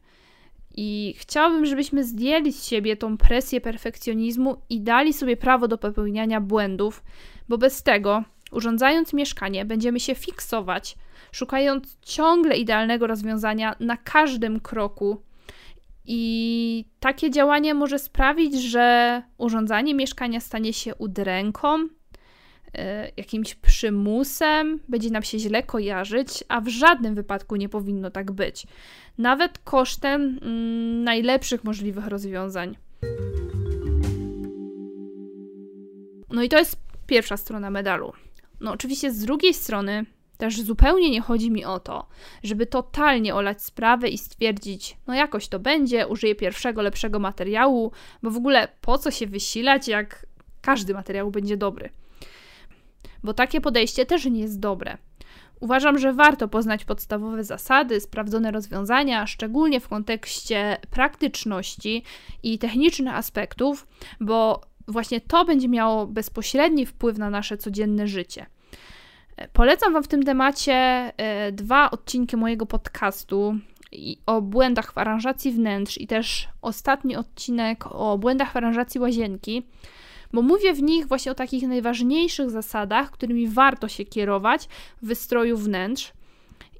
I 0.76 1.16
chciałabym, 1.18 1.66
żebyśmy 1.66 2.04
zdjęli 2.04 2.54
z 2.54 2.66
siebie 2.66 2.98
tą 2.98 3.18
presję 3.18 3.62
perfekcjonizmu 3.62 4.58
i 4.70 4.82
dali 4.82 5.14
sobie 5.14 5.38
prawo 5.38 5.68
do 5.68 5.78
popełniania 5.78 6.42
błędów, 6.42 7.04
bo 7.50 7.58
bez 7.58 7.84
tego, 7.84 8.24
urządzając 8.52 9.14
mieszkanie, 9.14 9.66
będziemy 9.66 10.00
się 10.00 10.16
fiksować, 10.16 10.96
szukając 11.32 11.98
ciągle 12.02 12.58
idealnego 12.58 13.08
rozwiązania 13.08 13.76
na 13.80 13.98
każdym 13.98 14.60
kroku. 14.60 15.22
I 16.06 16.86
takie 17.00 17.30
działanie 17.30 17.74
może 17.74 18.00
sprawić, 18.00 18.62
że 18.62 19.22
urządzanie 19.38 19.96
mieszkania 19.96 20.40
stanie 20.40 20.74
się 20.74 20.96
udręką, 20.96 21.88
jakimś 23.18 23.56
przymusem, 23.56 24.80
będzie 24.90 25.10
nam 25.10 25.24
się 25.24 25.40
źle 25.40 25.64
kojarzyć, 25.64 26.44
a 26.48 26.62
w 26.62 26.68
żadnym 26.68 27.16
wypadku 27.16 27.56
nie 27.56 27.70
powinno 27.70 28.12
tak 28.12 28.32
być. 28.32 28.68
Nawet 29.18 29.60
kosztem 29.60 30.40
mm, 30.42 31.04
najlepszych 31.04 31.64
możliwych 31.64 32.08
rozwiązań. 32.08 32.78
No 36.30 36.44
i 36.44 36.50
to 36.50 36.58
jest 36.58 36.78
pierwsza 37.08 37.38
strona 37.38 37.70
medalu. 37.70 38.14
No 38.62 38.72
oczywiście 38.72 39.12
z 39.12 39.20
drugiej 39.20 39.54
strony 39.54 40.06
też 40.38 40.62
zupełnie 40.62 41.10
nie 41.10 41.22
chodzi 41.22 41.52
mi 41.52 41.66
o 41.66 41.80
to, 41.80 42.08
żeby 42.44 42.66
totalnie 42.66 43.36
olać 43.36 43.64
sprawę 43.64 44.10
i 44.10 44.18
stwierdzić, 44.18 44.98
no 45.08 45.14
jakoś 45.14 45.48
to 45.48 45.60
będzie, 45.60 46.08
użyję 46.08 46.36
pierwszego 46.36 46.82
lepszego 46.82 47.20
materiału, 47.20 47.92
bo 48.24 48.32
w 48.32 48.38
ogóle 48.38 48.68
po 48.82 48.98
co 48.98 49.12
się 49.12 49.28
wysilać, 49.28 49.88
jak 49.88 50.26
każdy 50.62 50.94
materiał 50.94 51.32
będzie 51.32 51.58
dobry 51.58 51.90
bo 53.24 53.34
takie 53.34 53.62
podejście 53.62 54.06
też 54.06 54.26
nie 54.26 54.42
jest 54.42 54.60
dobre. 54.60 54.98
Uważam, 55.60 56.00
że 56.00 56.14
warto 56.14 56.48
poznać 56.48 56.86
podstawowe 56.86 57.44
zasady, 57.44 58.00
sprawdzone 58.00 58.52
rozwiązania, 58.52 59.28
szczególnie 59.28 59.80
w 59.80 59.88
kontekście 59.88 60.78
praktyczności 60.90 62.04
i 62.44 62.60
technicznych 62.60 63.16
aspektów, 63.16 63.88
bo 64.20 64.62
właśnie 64.88 65.22
to 65.22 65.46
będzie 65.46 65.68
miało 65.68 66.08
bezpośredni 66.08 66.86
wpływ 66.86 67.18
na 67.18 67.30
nasze 67.30 67.58
codzienne 67.58 68.08
życie. 68.08 68.46
Polecam 69.54 69.94
Wam 69.94 70.04
w 70.04 70.08
tym 70.08 70.24
temacie 70.24 70.74
e, 70.74 71.52
dwa 71.52 71.92
odcinki 71.92 72.38
mojego 72.38 72.66
podcastu 72.66 73.56
o 74.26 74.42
błędach 74.42 74.94
w 74.94 74.98
aranżacji 74.98 75.52
wnętrz 75.52 75.98
i 75.98 76.08
też 76.08 76.50
ostatni 76.62 77.16
odcinek 77.16 77.86
o 77.92 78.18
błędach 78.18 78.52
w 78.52 78.56
aranżacji 78.56 79.00
łazienki 79.00 79.68
bo 80.34 80.42
mówię 80.42 80.74
w 80.74 80.82
nich 80.82 81.08
właśnie 81.08 81.32
o 81.32 81.36
takich 81.36 81.68
najważniejszych 81.68 82.50
zasadach, 82.50 83.12
którymi 83.12 83.48
warto 83.48 83.88
się 83.88 84.06
kierować 84.06 84.68
w 85.02 85.08
wystroju 85.08 85.58
wnętrz. 85.58 86.14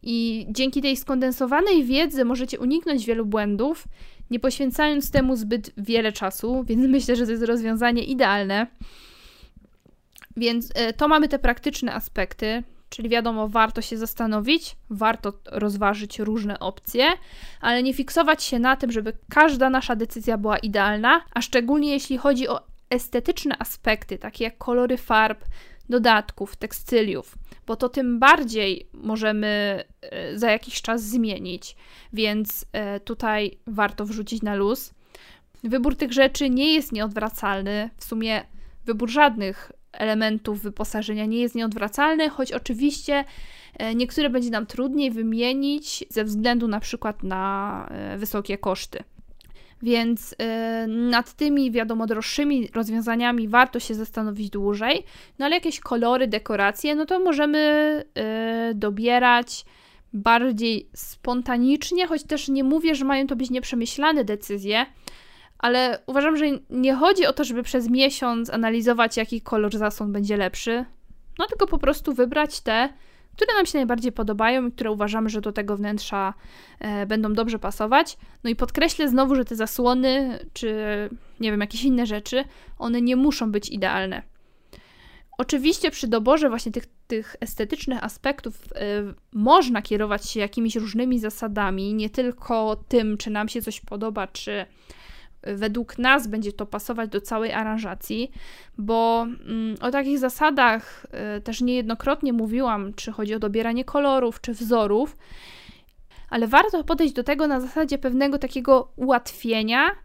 I 0.04 0.46
dzięki 0.50 0.82
tej 0.82 0.98
skondensowanej 0.98 1.84
wiedzy 1.84 2.26
możecie 2.26 2.60
uniknąć 2.60 3.06
wielu 3.06 3.26
błędów, 3.26 3.88
nie 4.32 4.40
poświęcając 4.40 5.12
temu 5.12 5.36
zbyt 5.36 5.72
wiele 5.78 6.12
czasu, 6.12 6.64
więc 6.68 6.88
myślę, 6.88 7.16
że 7.16 7.26
to 7.26 7.32
jest 7.32 7.44
rozwiązanie 7.44 8.04
idealne. 8.04 8.68
Więc 10.38 10.72
e, 10.76 10.94
to 10.94 11.08
mamy 11.08 11.28
te 11.28 11.40
praktyczne 11.40 11.94
aspekty, 11.94 12.64
czyli 12.90 13.10
wiadomo, 13.10 13.48
warto 13.48 13.82
się 13.82 13.98
zastanowić, 13.98 14.76
warto 14.90 15.34
rozważyć 15.46 16.20
różne 16.20 16.60
opcje, 16.60 17.06
ale 17.62 17.84
nie 17.84 17.94
fiksować 17.94 18.44
się 18.44 18.60
na 18.60 18.76
tym, 18.76 18.92
żeby 18.92 19.14
każda 19.30 19.70
nasza 19.70 19.96
decyzja 19.96 20.38
była 20.38 20.58
idealna, 20.58 21.22
a 21.34 21.42
szczególnie 21.42 21.92
jeśli 21.92 22.18
chodzi 22.18 22.48
o 22.48 22.71
estetyczne 22.92 23.56
aspekty, 23.60 24.18
takie 24.18 24.44
jak 24.44 24.58
kolory 24.58 24.98
farb, 24.98 25.46
dodatków, 25.90 26.56
tekstyliów, 26.56 27.36
bo 27.68 27.76
to 27.76 27.90
tym 27.90 28.20
bardziej 28.20 28.88
możemy 28.94 29.84
e, 30.02 30.38
za 30.38 30.52
jakiś 30.52 30.82
czas 30.82 31.04
zmienić, 31.04 31.76
więc 32.14 32.66
e, 32.72 33.00
tutaj 33.00 33.58
warto 33.68 34.06
wrzucić 34.06 34.42
na 34.42 34.56
luz. 34.56 34.94
Wybór 35.64 35.96
tych 35.96 36.14
rzeczy 36.14 36.50
nie 36.50 36.74
jest 36.74 36.92
nieodwracalny, 36.92 37.90
w 37.98 38.04
sumie 38.04 38.44
wybór 38.86 39.10
żadnych 39.10 39.72
elementów 39.92 40.62
wyposażenia 40.62 41.26
nie 41.26 41.42
jest 41.42 41.56
nieodwracalny, 41.56 42.30
choć 42.30 42.52
oczywiście 42.52 43.24
e, 43.78 43.96
niektóre 43.96 44.30
będzie 44.30 44.50
nam 44.50 44.66
trudniej 44.66 45.12
wymienić 45.12 46.06
ze 46.10 46.24
względu 46.24 46.68
na 46.68 46.80
przykład 46.80 47.24
na 47.24 47.90
wysokie 48.18 48.58
koszty. 48.58 49.04
Więc 49.84 50.34
y, 50.34 50.36
nad 50.88 51.34
tymi, 51.34 51.72
wiadomo, 51.72 52.08
droższymi 52.08 52.68
rozwiązaniami 52.74 53.48
warto 53.48 53.80
się 53.80 53.94
zastanowić 53.94 54.50
dłużej. 54.50 55.04
No 55.40 55.46
ale 55.46 55.56
jakieś 55.56 55.80
kolory, 55.80 56.28
dekoracje, 56.28 56.96
no 56.96 57.06
to 57.06 57.20
możemy 57.20 58.04
y, 58.72 58.76
dobierać 58.76 59.66
bardziej 60.14 60.90
spontanicznie, 60.96 62.08
choć 62.08 62.24
też 62.24 62.48
nie 62.48 62.64
mówię, 62.64 62.96
że 62.96 63.06
mają 63.06 63.28
to 63.28 63.36
być 63.36 63.50
nieprzemyślane 63.50 64.24
decyzje, 64.24 64.86
ale 65.60 66.00
uważam, 66.06 66.38
że 66.38 66.46
nie 66.70 66.96
chodzi 66.96 67.26
o 67.26 67.34
to, 67.34 67.44
żeby 67.44 67.64
przez 67.64 67.90
miesiąc 67.90 68.50
analizować, 68.50 69.18
jaki 69.18 69.42
kolor 69.42 69.78
zasłon 69.78 70.12
będzie 70.12 70.38
lepszy, 70.38 70.86
no 71.40 71.48
tylko 71.48 71.68
po 71.68 71.78
prostu 71.78 72.14
wybrać 72.14 72.62
te, 72.62 72.90
które 73.36 73.54
nam 73.54 73.66
się 73.66 73.78
najbardziej 73.78 74.12
podobają 74.12 74.68
i 74.68 74.72
które 74.72 74.92
uważamy, 74.92 75.30
że 75.30 75.42
do 75.42 75.52
tego 75.52 75.78
wnętrza 75.78 76.34
e, 76.80 77.06
będą 77.06 77.34
dobrze 77.34 77.60
pasować. 77.60 78.18
No 78.44 78.50
i 78.50 78.56
podkreślę 78.56 79.10
znowu, 79.10 79.36
że 79.36 79.46
te 79.46 79.56
zasłony, 79.56 80.40
czy 80.54 80.76
nie 81.40 81.52
wiem, 81.52 81.62
jakieś 81.62 81.84
inne 81.84 82.06
rzeczy, 82.06 82.44
one 82.80 83.02
nie 83.02 83.16
muszą 83.16 83.52
być 83.52 83.70
idealne. 83.70 84.22
Oczywiście 85.38 85.92
przy 85.92 86.08
doborze 86.08 86.50
właśnie 86.50 86.72
tych, 86.72 86.86
tych 87.08 87.36
estetycznych 87.40 88.04
aspektów 88.04 88.56
y, 88.56 88.68
można 89.34 89.82
kierować 89.82 90.30
się 90.30 90.40
jakimiś 90.40 90.76
różnymi 90.76 91.20
zasadami, 91.20 91.94
nie 91.94 92.10
tylko 92.10 92.84
tym, 92.88 93.18
czy 93.18 93.30
nam 93.30 93.50
się 93.50 93.62
coś 93.62 93.82
podoba, 93.82 94.28
czy 94.28 94.66
według 95.44 95.98
nas 95.98 96.28
będzie 96.28 96.54
to 96.54 96.66
pasować 96.66 97.10
do 97.10 97.22
całej 97.22 97.52
aranżacji, 97.52 98.32
bo 98.78 99.22
mm, 99.22 99.76
o 99.82 99.92
takich 99.92 100.20
zasadach 100.20 101.06
y, 101.38 101.42
też 101.42 101.62
niejednokrotnie 101.62 102.34
mówiłam, 102.34 102.94
czy 102.94 103.12
chodzi 103.12 103.36
o 103.36 103.40
dobieranie 103.40 103.86
kolorów, 103.86 104.42
czy 104.42 104.54
wzorów, 104.54 105.18
ale 106.30 106.48
warto 106.48 106.84
podejść 106.84 107.14
do 107.14 107.24
tego 107.24 107.48
na 107.48 107.60
zasadzie 107.60 107.98
pewnego 107.98 108.38
takiego 108.38 108.92
ułatwienia, 108.96 109.90
y, 109.90 109.96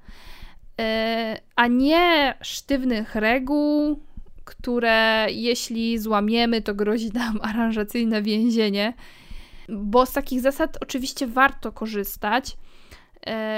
a 1.57 1.67
nie 1.67 2.35
sztywnych 2.43 3.15
reguł, 3.15 4.01
które 4.45 5.27
jeśli 5.31 5.99
złamiemy, 5.99 6.63
to 6.63 6.75
grozi 6.75 7.11
nam 7.13 7.39
aranżacyjne 7.51 8.23
więzienie. 8.23 8.95
Bo 9.69 10.07
z 10.07 10.13
takich 10.13 10.41
zasad 10.41 10.79
oczywiście 10.81 11.27
warto 11.27 11.73
korzystać, 11.73 12.57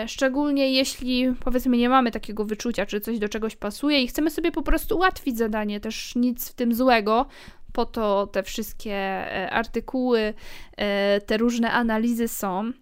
szczególnie 0.07 0.73
jeśli 0.73 1.35
powiedzmy 1.45 1.77
nie 1.77 1.89
mamy 1.89 2.11
takiego 2.11 2.45
wyczucia, 2.45 2.87
czy 2.87 3.01
coś 3.01 3.19
do 3.19 3.29
czegoś 3.29 3.57
pasuje 3.57 4.03
i 4.03 4.09
chcemy 4.09 4.31
sobie 4.31 4.53
po 4.53 4.63
prostu 4.63 4.97
ułatwić 4.97 5.39
zadanie, 5.39 5.81
też 5.81 6.17
nic 6.17 6.49
w 6.49 6.55
tym 6.55 6.75
złego. 6.75 7.27
Po 7.73 7.87
to 7.87 8.27
te 8.27 8.43
wszystkie 8.43 8.95
e, 8.95 9.51
artykuły, 9.51 10.35
e, 10.77 11.21
te 11.21 11.37
różne 11.37 11.73
analizy 11.73 12.29
są. 12.29 12.73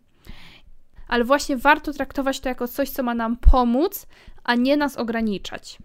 Ale 1.08 1.24
właśnie 1.24 1.56
warto 1.56 1.92
traktować 1.92 2.40
to 2.40 2.48
jako 2.48 2.68
coś, 2.68 2.90
co 2.90 3.02
ma 3.02 3.14
nam 3.14 3.36
pomóc, 3.36 4.06
a 4.44 4.54
nie 4.54 4.76
nas 4.76 4.96
ograniczać. 4.96 5.78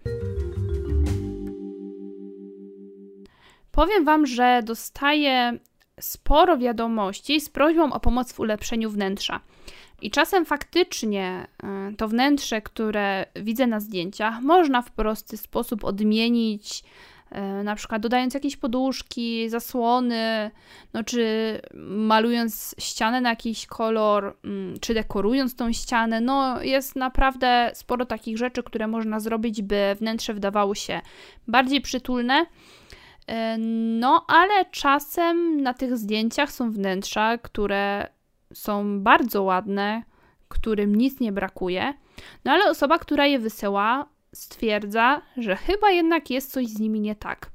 Powiem 3.72 4.04
Wam, 4.04 4.26
że 4.26 4.62
dostaję 4.64 5.58
sporo 6.00 6.58
wiadomości 6.58 7.40
z 7.40 7.48
prośbą 7.48 7.92
o 7.92 8.00
pomoc 8.00 8.32
w 8.32 8.40
ulepszeniu 8.40 8.90
wnętrza. 8.90 9.40
I 10.02 10.10
czasem 10.10 10.44
faktycznie 10.44 11.46
e, 11.62 11.92
to 11.96 12.08
wnętrze, 12.08 12.62
które 12.62 13.26
widzę 13.36 13.66
na 13.66 13.80
zdjęciach, 13.80 14.40
można 14.40 14.82
w 14.82 14.90
prosty 14.90 15.36
sposób 15.36 15.84
odmienić, 15.84 16.84
E, 17.32 17.62
na 17.62 17.74
przykład 17.74 18.02
dodając 18.02 18.34
jakieś 18.34 18.56
poduszki, 18.56 19.48
zasłony, 19.48 20.50
no 20.94 21.04
czy 21.04 21.60
malując 21.74 22.74
ścianę 22.78 23.20
na 23.20 23.30
jakiś 23.30 23.66
kolor, 23.66 24.36
mm, 24.44 24.80
czy 24.80 24.94
dekorując 24.94 25.56
tą 25.56 25.72
ścianę. 25.72 26.20
No 26.20 26.62
jest 26.62 26.96
naprawdę 26.96 27.70
sporo 27.74 28.06
takich 28.06 28.38
rzeczy, 28.38 28.62
które 28.62 28.86
można 28.86 29.20
zrobić, 29.20 29.62
by 29.62 29.96
wnętrze 29.98 30.34
wydawało 30.34 30.74
się 30.74 31.00
bardziej 31.48 31.80
przytulne. 31.80 32.46
E, 33.26 33.58
no, 33.98 34.24
ale 34.28 34.64
czasem 34.70 35.62
na 35.62 35.74
tych 35.74 35.96
zdjęciach 35.96 36.52
są 36.52 36.70
wnętrza, 36.70 37.38
które 37.38 38.08
są 38.54 39.00
bardzo 39.00 39.42
ładne, 39.42 40.02
którym 40.48 40.94
nic 40.94 41.20
nie 41.20 41.32
brakuje. 41.32 41.94
No 42.44 42.52
ale 42.52 42.70
osoba, 42.70 42.98
która 42.98 43.26
je 43.26 43.38
wysyła, 43.38 44.06
stwierdza, 44.34 45.22
że 45.36 45.56
chyba 45.56 45.90
jednak 45.90 46.30
jest 46.30 46.52
coś 46.52 46.66
z 46.66 46.80
nimi 46.80 47.00
nie 47.00 47.14
tak. 47.14 47.50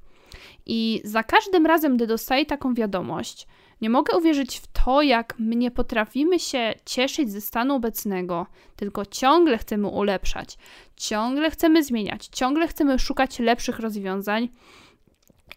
I 0.65 1.01
za 1.03 1.23
każdym 1.23 1.65
razem, 1.65 1.95
gdy 1.95 2.07
dostaję 2.07 2.45
taką 2.45 2.73
wiadomość, 2.73 3.47
nie 3.81 3.89
mogę 3.89 4.17
uwierzyć 4.17 4.59
w 4.59 4.67
to, 4.67 5.01
jak 5.01 5.35
my 5.39 5.55
nie 5.55 5.71
potrafimy 5.71 6.39
się 6.39 6.73
cieszyć 6.85 7.31
ze 7.31 7.41
stanu 7.41 7.75
obecnego, 7.75 8.45
tylko 8.75 9.05
ciągle 9.05 9.57
chcemy 9.57 9.87
ulepszać, 9.87 10.57
ciągle 10.95 11.51
chcemy 11.51 11.83
zmieniać, 11.83 12.27
ciągle 12.27 12.67
chcemy 12.67 12.99
szukać 12.99 13.39
lepszych 13.39 13.79
rozwiązań. 13.79 14.49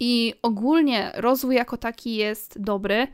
I 0.01 0.35
ogólnie 0.43 1.13
rozwój 1.15 1.55
jako 1.55 1.77
taki 1.77 2.15
jest 2.15 2.63
dobry, 2.63 3.07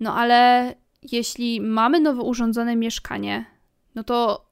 no 0.00 0.16
ale 0.16 0.74
jeśli 1.12 1.60
mamy 1.60 2.00
nowo 2.00 2.22
urządzone 2.22 2.76
mieszkanie, 2.76 3.44
no 3.94 4.04
to 4.04 4.46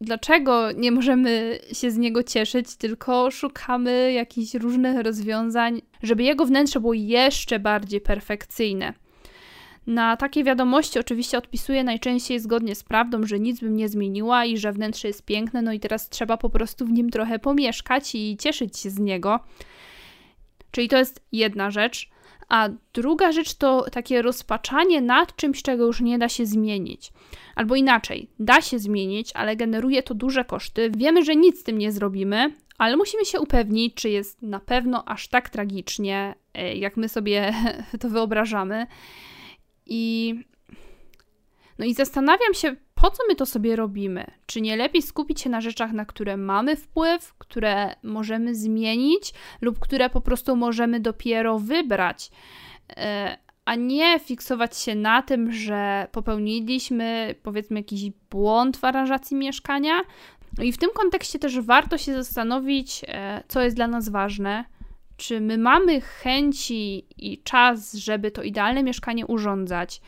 dlaczego 0.00 0.72
nie 0.72 0.92
możemy 0.92 1.58
się 1.72 1.90
z 1.90 1.96
niego 1.96 2.22
cieszyć, 2.22 2.76
tylko 2.76 3.30
szukamy 3.30 4.12
jakichś 4.12 4.54
różnych 4.54 5.00
rozwiązań, 5.00 5.82
żeby 6.02 6.22
jego 6.22 6.46
wnętrze 6.46 6.80
było 6.80 6.94
jeszcze 6.94 7.58
bardziej 7.58 8.00
perfekcyjne. 8.00 8.92
Na 9.86 10.16
takie 10.16 10.44
wiadomości 10.44 10.98
oczywiście 10.98 11.38
odpisuję 11.38 11.84
najczęściej 11.84 12.40
zgodnie 12.40 12.74
z 12.74 12.84
prawdą, 12.84 13.26
że 13.26 13.40
nic 13.40 13.60
bym 13.60 13.76
nie 13.76 13.88
zmieniła 13.88 14.44
i 14.44 14.58
że 14.58 14.72
wnętrze 14.72 15.08
jest 15.08 15.24
piękne, 15.24 15.62
no 15.62 15.72
i 15.72 15.80
teraz 15.80 16.08
trzeba 16.08 16.36
po 16.36 16.50
prostu 16.50 16.86
w 16.86 16.90
nim 16.90 17.10
trochę 17.10 17.38
pomieszkać 17.38 18.14
i 18.14 18.36
cieszyć 18.36 18.78
się 18.78 18.90
z 18.90 18.98
niego. 18.98 19.40
Czyli 20.70 20.88
to 20.88 20.96
jest 20.98 21.22
jedna 21.32 21.70
rzecz. 21.70 22.10
A 22.48 22.68
druga 22.94 23.32
rzecz 23.32 23.54
to 23.54 23.86
takie 23.92 24.22
rozpaczanie 24.22 25.00
nad 25.00 25.36
czymś, 25.36 25.62
czego 25.62 25.86
już 25.86 26.00
nie 26.00 26.18
da 26.18 26.28
się 26.28 26.46
zmienić. 26.46 27.12
Albo 27.54 27.74
inaczej, 27.74 28.30
da 28.38 28.60
się 28.60 28.78
zmienić, 28.78 29.30
ale 29.34 29.56
generuje 29.56 30.02
to 30.02 30.14
duże 30.14 30.44
koszty. 30.44 30.90
Wiemy, 30.96 31.24
że 31.24 31.36
nic 31.36 31.60
z 31.60 31.62
tym 31.62 31.78
nie 31.78 31.92
zrobimy, 31.92 32.52
ale 32.78 32.96
musimy 32.96 33.24
się 33.24 33.40
upewnić, 33.40 33.94
czy 33.94 34.10
jest 34.10 34.42
na 34.42 34.60
pewno 34.60 35.08
aż 35.08 35.28
tak 35.28 35.50
tragicznie, 35.50 36.34
e, 36.54 36.76
jak 36.76 36.96
my 36.96 37.08
sobie 37.08 37.54
to 38.00 38.08
wyobrażamy. 38.08 38.86
I 39.86 40.34
no 41.78 41.84
i 41.84 41.94
zastanawiam 41.94 42.54
się, 42.54 42.76
po 43.06 43.10
co 43.10 43.22
my 43.28 43.36
to 43.36 43.46
sobie 43.46 43.76
robimy? 43.76 44.26
Czy 44.46 44.60
nie 44.60 44.76
lepiej 44.76 45.02
skupić 45.02 45.40
się 45.40 45.50
na 45.50 45.60
rzeczach, 45.60 45.92
na 45.92 46.04
które 46.04 46.36
mamy 46.36 46.76
wpływ, 46.76 47.34
które 47.38 47.94
możemy 48.02 48.54
zmienić 48.54 49.34
lub 49.60 49.78
które 49.78 50.10
po 50.10 50.20
prostu 50.20 50.56
możemy 50.56 51.00
dopiero 51.00 51.58
wybrać? 51.58 52.30
E, 52.96 53.38
a 53.64 53.74
nie 53.74 54.18
fiksować 54.18 54.78
się 54.78 54.94
na 54.94 55.22
tym, 55.22 55.52
że 55.52 56.08
popełniliśmy 56.12 57.34
powiedzmy 57.42 57.80
jakiś 57.80 58.10
błąd 58.30 58.76
w 58.76 58.84
aranżacji 58.84 59.36
mieszkania. 59.36 60.00
No 60.58 60.64
i 60.64 60.72
w 60.72 60.78
tym 60.78 60.90
kontekście 60.94 61.38
też 61.38 61.60
warto 61.60 61.98
się 61.98 62.14
zastanowić, 62.14 63.00
e, 63.08 63.42
co 63.48 63.62
jest 63.62 63.76
dla 63.76 63.86
nas 63.86 64.08
ważne. 64.08 64.64
Czy 65.16 65.40
my 65.40 65.58
mamy 65.58 66.00
chęci 66.00 67.06
i 67.18 67.42
czas, 67.42 67.94
żeby 67.94 68.30
to 68.30 68.42
idealne 68.42 68.82
mieszkanie 68.82 69.26
urządzać? 69.26 70.00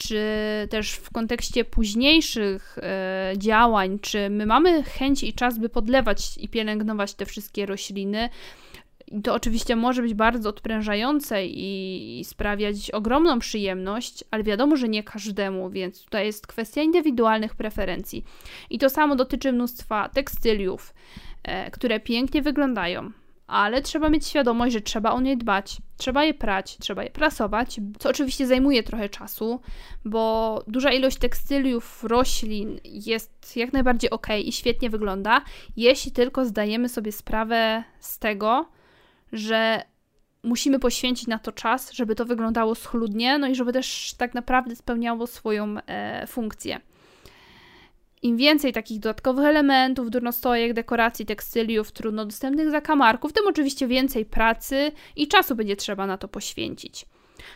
Czy 0.00 0.22
też 0.70 0.92
w 0.92 1.10
kontekście 1.10 1.64
późniejszych 1.64 2.78
e, 2.78 3.32
działań, 3.36 3.98
czy 3.98 4.30
my 4.30 4.46
mamy 4.46 4.82
chęć 4.82 5.22
i 5.22 5.32
czas, 5.32 5.58
by 5.58 5.68
podlewać 5.68 6.38
i 6.38 6.48
pielęgnować 6.48 7.14
te 7.14 7.26
wszystkie 7.26 7.66
rośliny. 7.66 8.28
I 9.08 9.22
to 9.22 9.34
oczywiście 9.34 9.76
może 9.76 10.02
być 10.02 10.14
bardzo 10.14 10.48
odprężające 10.48 11.46
i, 11.46 12.20
i 12.20 12.24
sprawiać 12.24 12.90
ogromną 12.90 13.38
przyjemność, 13.38 14.24
ale 14.30 14.42
wiadomo, 14.42 14.76
że 14.76 14.88
nie 14.88 15.02
każdemu, 15.02 15.70
więc 15.70 16.04
tutaj 16.04 16.26
jest 16.26 16.46
kwestia 16.46 16.82
indywidualnych 16.82 17.54
preferencji. 17.54 18.24
I 18.70 18.78
to 18.78 18.90
samo 18.90 19.16
dotyczy 19.16 19.52
mnóstwa 19.52 20.08
tekstyliów, 20.08 20.94
e, 21.42 21.70
które 21.70 22.00
pięknie 22.00 22.42
wyglądają, 22.42 23.12
ale 23.50 23.82
trzeba 23.82 24.08
mieć 24.08 24.26
świadomość, 24.26 24.72
że 24.72 24.80
trzeba 24.80 25.12
o 25.12 25.20
nie 25.20 25.36
dbać, 25.36 25.76
trzeba 25.96 26.24
je 26.24 26.34
prać, 26.34 26.76
trzeba 26.78 27.02
je 27.04 27.10
prasować, 27.10 27.80
co 27.98 28.10
oczywiście 28.10 28.46
zajmuje 28.46 28.82
trochę 28.82 29.08
czasu, 29.08 29.60
bo 30.04 30.64
duża 30.66 30.92
ilość 30.92 31.18
tekstyliów, 31.18 32.04
roślin 32.04 32.80
jest 32.84 33.56
jak 33.56 33.72
najbardziej 33.72 34.10
ok 34.10 34.26
i 34.44 34.52
świetnie 34.52 34.90
wygląda, 34.90 35.42
jeśli 35.76 36.12
tylko 36.12 36.44
zdajemy 36.44 36.88
sobie 36.88 37.12
sprawę 37.12 37.84
z 38.00 38.18
tego, 38.18 38.68
że 39.32 39.82
musimy 40.42 40.78
poświęcić 40.78 41.26
na 41.26 41.38
to 41.38 41.52
czas, 41.52 41.92
żeby 41.92 42.14
to 42.14 42.24
wyglądało 42.24 42.74
schludnie, 42.74 43.38
no 43.38 43.48
i 43.48 43.54
żeby 43.54 43.72
też 43.72 44.14
tak 44.18 44.34
naprawdę 44.34 44.76
spełniało 44.76 45.26
swoją 45.26 45.76
e, 45.86 46.26
funkcję. 46.26 46.80
Im 48.22 48.36
więcej 48.36 48.72
takich 48.72 49.00
dodatkowych 49.00 49.44
elementów, 49.44 50.10
durnostojek, 50.10 50.72
dekoracji, 50.72 51.26
tekstyliów, 51.26 51.92
trudno 51.92 52.24
dostępnych 52.24 52.70
zakamarków, 52.70 53.32
tym 53.32 53.44
oczywiście 53.48 53.86
więcej 53.86 54.24
pracy 54.24 54.92
i 55.16 55.28
czasu 55.28 55.56
będzie 55.56 55.76
trzeba 55.76 56.06
na 56.06 56.18
to 56.18 56.28
poświęcić. 56.28 57.06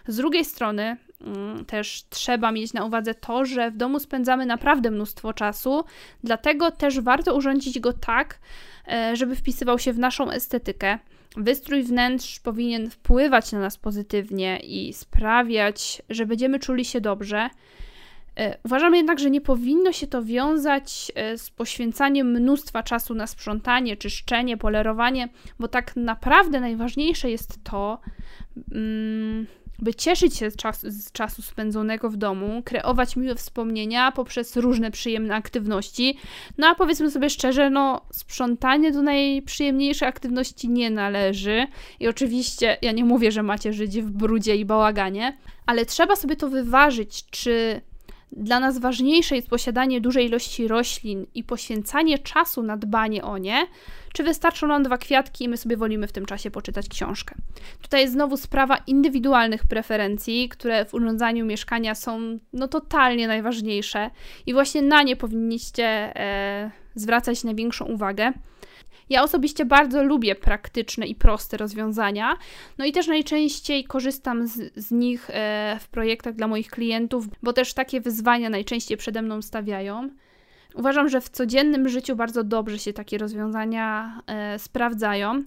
Z 0.07 0.17
drugiej 0.17 0.45
strony 0.45 0.97
mm, 1.21 1.65
też 1.65 2.05
trzeba 2.11 2.53
mieć 2.53 2.73
na 2.73 2.85
uwadze 2.85 3.15
to, 3.15 3.45
że 3.45 3.71
w 3.71 3.77
domu 3.77 4.01
spędzamy 4.01 4.47
naprawdę 4.47 4.91
mnóstwo 4.91 5.33
czasu, 5.33 5.85
dlatego 6.25 6.71
też 6.71 7.01
warto 7.01 7.37
urządzić 7.37 7.81
go 7.81 7.93
tak, 7.93 8.39
e, 8.89 9.17
żeby 9.17 9.37
wpisywał 9.37 9.79
się 9.79 9.93
w 9.93 9.99
naszą 9.99 10.31
estetykę. 10.31 10.99
Wystrój 11.37 11.83
wnętrz 11.83 12.41
powinien 12.41 12.91
wpływać 12.91 13.53
na 13.53 13.61
nas 13.61 13.79
pozytywnie 13.79 14.61
i 14.61 14.93
sprawiać, 14.93 16.03
że 16.11 16.27
będziemy 16.27 16.59
czuli 16.59 16.85
się 16.85 17.01
dobrze. 17.01 17.51
E, 18.39 18.59
uważam 18.65 18.95
jednak, 18.95 19.19
że 19.19 19.31
nie 19.31 19.41
powinno 19.41 19.93
się 19.93 20.07
to 20.07 20.25
wiązać 20.25 21.13
e, 21.15 21.39
z 21.39 21.51
poświęcaniem 21.51 22.31
mnóstwa 22.31 22.83
czasu 22.83 23.15
na 23.15 23.27
sprzątanie, 23.27 23.97
czyszczenie, 23.97 24.57
polerowanie, 24.57 25.29
bo 25.59 25.69
tak 25.69 25.97
naprawdę 25.97 26.61
najważniejsze 26.61 27.31
jest 27.31 27.65
to, 27.65 28.01
mm, 28.73 29.47
by 29.79 29.95
cieszyć 29.95 30.37
się 30.37 30.51
z 30.51 30.57
czasu, 30.57 30.87
z 30.91 31.13
czasu 31.13 31.43
spędzonego 31.43 32.11
w 32.11 32.17
domu, 32.17 32.63
kreować 32.65 33.17
miłe 33.17 33.35
wspomnienia 33.35 34.13
poprzez 34.13 34.57
różne 34.57 34.91
przyjemne 34.91 35.35
aktywności. 35.35 36.19
No 36.59 36.67
a 36.67 36.75
powiedzmy 36.75 37.11
sobie 37.11 37.31
szczerze, 37.31 37.71
no 37.71 38.01
sprzątanie 38.13 38.93
do 38.93 39.03
najprzyjemniejszej 39.03 40.09
aktywności 40.09 40.69
nie 40.69 40.91
należy. 40.91 41.67
I 42.01 42.09
oczywiście 42.09 42.77
ja 42.83 42.93
nie 42.93 43.05
mówię, 43.05 43.33
że 43.33 43.43
macie 43.43 43.73
żyć 43.73 44.01
w 44.01 44.11
brudzie 44.11 44.57
i 44.57 44.65
bałaganie, 44.65 45.37
ale 45.67 45.87
trzeba 45.87 46.17
sobie 46.17 46.37
to 46.37 46.49
wyważyć, 46.49 47.31
czy 47.31 47.81
dla 48.37 48.61
nas 48.61 48.79
ważniejsze 48.79 49.37
jest 49.37 49.49
posiadanie 49.49 50.01
dużej 50.01 50.27
ilości 50.27 50.69
roślin 50.69 51.27
i 51.35 51.45
poświęcanie 51.45 52.19
czasu 52.19 52.63
na 52.63 52.77
dbanie 52.77 53.25
o 53.25 53.39
nie, 53.39 53.67
czy 54.13 54.23
wystarczą 54.23 54.67
nam 54.67 54.83
dwa 54.83 54.99
kwiatki 54.99 55.45
i 55.45 55.49
my 55.49 55.57
sobie 55.57 55.77
wolimy 55.77 56.07
w 56.07 56.13
tym 56.13 56.27
czasie 56.27 56.51
poczytać 56.51 56.89
książkę. 56.89 57.35
Tutaj 57.83 58.01
jest 58.01 58.13
znowu 58.13 58.37
sprawa 58.37 58.77
indywidualnych 58.87 59.67
preferencji, 59.67 60.49
które 60.49 60.85
w 60.85 60.95
urządzaniu 60.95 61.47
mieszkania 61.47 61.95
są 61.95 62.39
no 62.53 62.69
totalnie 62.69 63.29
najważniejsze 63.29 64.11
i 64.47 64.53
właśnie 64.53 64.83
na 64.83 65.03
nie 65.03 65.17
powinniście 65.17 65.85
e, 65.85 66.71
zwracać 66.95 67.45
największą 67.45 67.85
uwagę. 67.85 68.33
Ja 69.11 69.23
osobiście 69.23 69.65
bardzo 69.65 70.03
lubię 70.03 70.35
praktyczne 70.35 71.07
i 71.07 71.15
proste 71.15 71.57
rozwiązania, 71.57 72.37
no 72.79 72.85
i 72.85 72.93
też 72.93 73.07
najczęściej 73.07 73.85
korzystam 73.85 74.47
z, 74.47 74.73
z 74.77 74.91
nich 74.91 75.31
e, 75.31 75.79
w 75.81 75.89
projektach 75.89 76.35
dla 76.35 76.49
moich 76.49 76.71
klientów, 76.71 77.27
bo 77.43 77.53
też 77.53 77.75
takie 77.75 78.01
wyzwania 78.01 78.51
najczęściej 78.51 78.97
przede 78.97 79.23
mną 79.23 79.43
stawiają. 79.43 80.11
Uważam, 80.75 81.09
że 81.09 81.21
w 81.21 81.29
codziennym 81.29 81.89
życiu 81.89 82.17
bardzo 82.17 82.45
dobrze 82.45 82.79
się 82.79 82.93
takie 82.93 83.19
rozwiązania 83.19 84.21
e, 84.27 84.59
sprawdzają. 84.59 85.43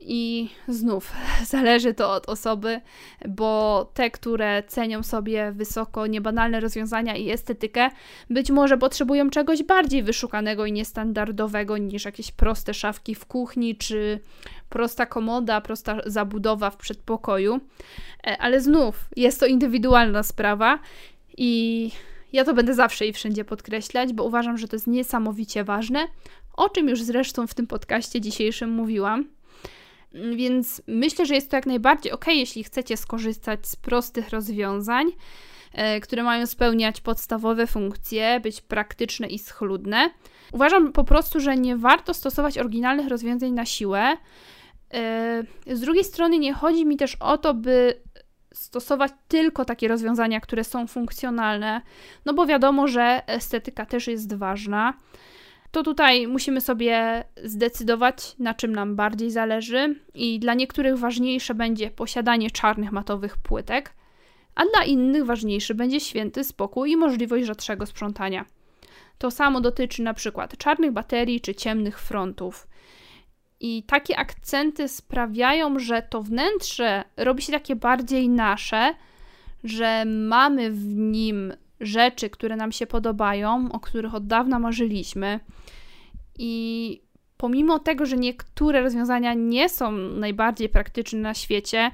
I 0.00 0.48
znów 0.68 1.12
zależy 1.46 1.94
to 1.94 2.12
od 2.12 2.28
osoby, 2.28 2.80
bo 3.28 3.84
te, 3.94 4.10
które 4.10 4.62
cenią 4.66 5.02
sobie 5.02 5.52
wysoko 5.52 6.06
niebanalne 6.06 6.60
rozwiązania 6.60 7.16
i 7.16 7.30
estetykę, 7.30 7.90
być 8.30 8.50
może 8.50 8.78
potrzebują 8.78 9.30
czegoś 9.30 9.62
bardziej 9.62 10.02
wyszukanego 10.02 10.66
i 10.66 10.72
niestandardowego 10.72 11.78
niż 11.78 12.04
jakieś 12.04 12.32
proste 12.32 12.74
szafki 12.74 13.14
w 13.14 13.26
kuchni, 13.26 13.76
czy 13.76 14.20
prosta 14.68 15.06
komoda, 15.06 15.60
prosta 15.60 16.00
zabudowa 16.06 16.70
w 16.70 16.76
przedpokoju. 16.76 17.60
E, 18.26 18.38
ale 18.38 18.60
znów 18.60 19.08
jest 19.16 19.40
to 19.40 19.46
indywidualna 19.46 20.22
sprawa 20.22 20.78
i 21.36 21.90
ja 22.34 22.44
to 22.44 22.54
będę 22.54 22.74
zawsze 22.74 23.06
i 23.06 23.12
wszędzie 23.12 23.44
podkreślać, 23.44 24.12
bo 24.12 24.24
uważam, 24.24 24.58
że 24.58 24.68
to 24.68 24.76
jest 24.76 24.86
niesamowicie 24.86 25.64
ważne, 25.64 26.08
o 26.56 26.68
czym 26.68 26.88
już 26.88 27.02
zresztą 27.02 27.46
w 27.46 27.54
tym 27.54 27.66
podcaście 27.66 28.20
dzisiejszym 28.20 28.70
mówiłam. 28.70 29.24
Więc 30.36 30.82
myślę, 30.86 31.26
że 31.26 31.34
jest 31.34 31.50
to 31.50 31.56
jak 31.56 31.66
najbardziej 31.66 32.12
ok, 32.12 32.26
jeśli 32.28 32.64
chcecie 32.64 32.96
skorzystać 32.96 33.66
z 33.66 33.76
prostych 33.76 34.30
rozwiązań, 34.30 35.06
e, 35.72 36.00
które 36.00 36.22
mają 36.22 36.46
spełniać 36.46 37.00
podstawowe 37.00 37.66
funkcje, 37.66 38.40
być 38.40 38.60
praktyczne 38.60 39.26
i 39.26 39.38
schludne. 39.38 40.10
Uważam 40.52 40.92
po 40.92 41.04
prostu, 41.04 41.40
że 41.40 41.56
nie 41.56 41.76
warto 41.76 42.14
stosować 42.14 42.58
oryginalnych 42.58 43.08
rozwiązań 43.08 43.52
na 43.52 43.64
siłę. 43.64 44.16
E, 44.94 45.42
z 45.66 45.80
drugiej 45.80 46.04
strony, 46.04 46.38
nie 46.38 46.54
chodzi 46.54 46.86
mi 46.86 46.96
też 46.96 47.16
o 47.20 47.38
to, 47.38 47.54
by 47.54 48.00
stosować 48.54 49.12
tylko 49.28 49.64
takie 49.64 49.88
rozwiązania, 49.88 50.40
które 50.40 50.64
są 50.64 50.86
funkcjonalne, 50.86 51.80
no 52.24 52.34
bo 52.34 52.46
wiadomo, 52.46 52.88
że 52.88 53.22
estetyka 53.26 53.86
też 53.86 54.06
jest 54.06 54.34
ważna. 54.34 54.94
To 55.70 55.82
tutaj 55.82 56.28
musimy 56.28 56.60
sobie 56.60 57.24
zdecydować, 57.44 58.34
na 58.38 58.54
czym 58.54 58.74
nam 58.74 58.96
bardziej 58.96 59.30
zależy, 59.30 60.00
i 60.14 60.38
dla 60.38 60.54
niektórych 60.54 60.98
ważniejsze 60.98 61.54
będzie 61.54 61.90
posiadanie 61.90 62.50
czarnych 62.50 62.92
matowych 62.92 63.36
płytek, 63.36 63.92
a 64.54 64.62
dla 64.74 64.84
innych 64.84 65.24
ważniejszy 65.24 65.74
będzie 65.74 66.00
święty 66.00 66.44
spokój 66.44 66.90
i 66.90 66.96
możliwość 66.96 67.44
rzadszego 67.44 67.86
sprzątania. 67.86 68.44
To 69.18 69.30
samo 69.30 69.60
dotyczy 69.60 70.02
na 70.02 70.14
przykład 70.14 70.58
czarnych 70.58 70.92
baterii 70.92 71.40
czy 71.40 71.54
ciemnych 71.54 72.00
frontów. 72.00 72.66
I 73.66 73.82
takie 73.82 74.16
akcenty 74.16 74.88
sprawiają, 74.88 75.78
że 75.78 76.02
to 76.02 76.22
wnętrze 76.22 77.04
robi 77.16 77.42
się 77.42 77.52
takie 77.52 77.76
bardziej 77.76 78.28
nasze, 78.28 78.94
że 79.64 80.04
mamy 80.04 80.70
w 80.70 80.94
nim 80.96 81.52
rzeczy, 81.80 82.30
które 82.30 82.56
nam 82.56 82.72
się 82.72 82.86
podobają, 82.86 83.68
o 83.72 83.80
których 83.80 84.14
od 84.14 84.26
dawna 84.26 84.58
marzyliśmy. 84.58 85.40
I 86.38 87.02
pomimo 87.36 87.78
tego, 87.78 88.06
że 88.06 88.16
niektóre 88.16 88.80
rozwiązania 88.80 89.34
nie 89.34 89.68
są 89.68 89.92
najbardziej 89.92 90.68
praktyczne 90.68 91.18
na 91.18 91.34
świecie, 91.34 91.90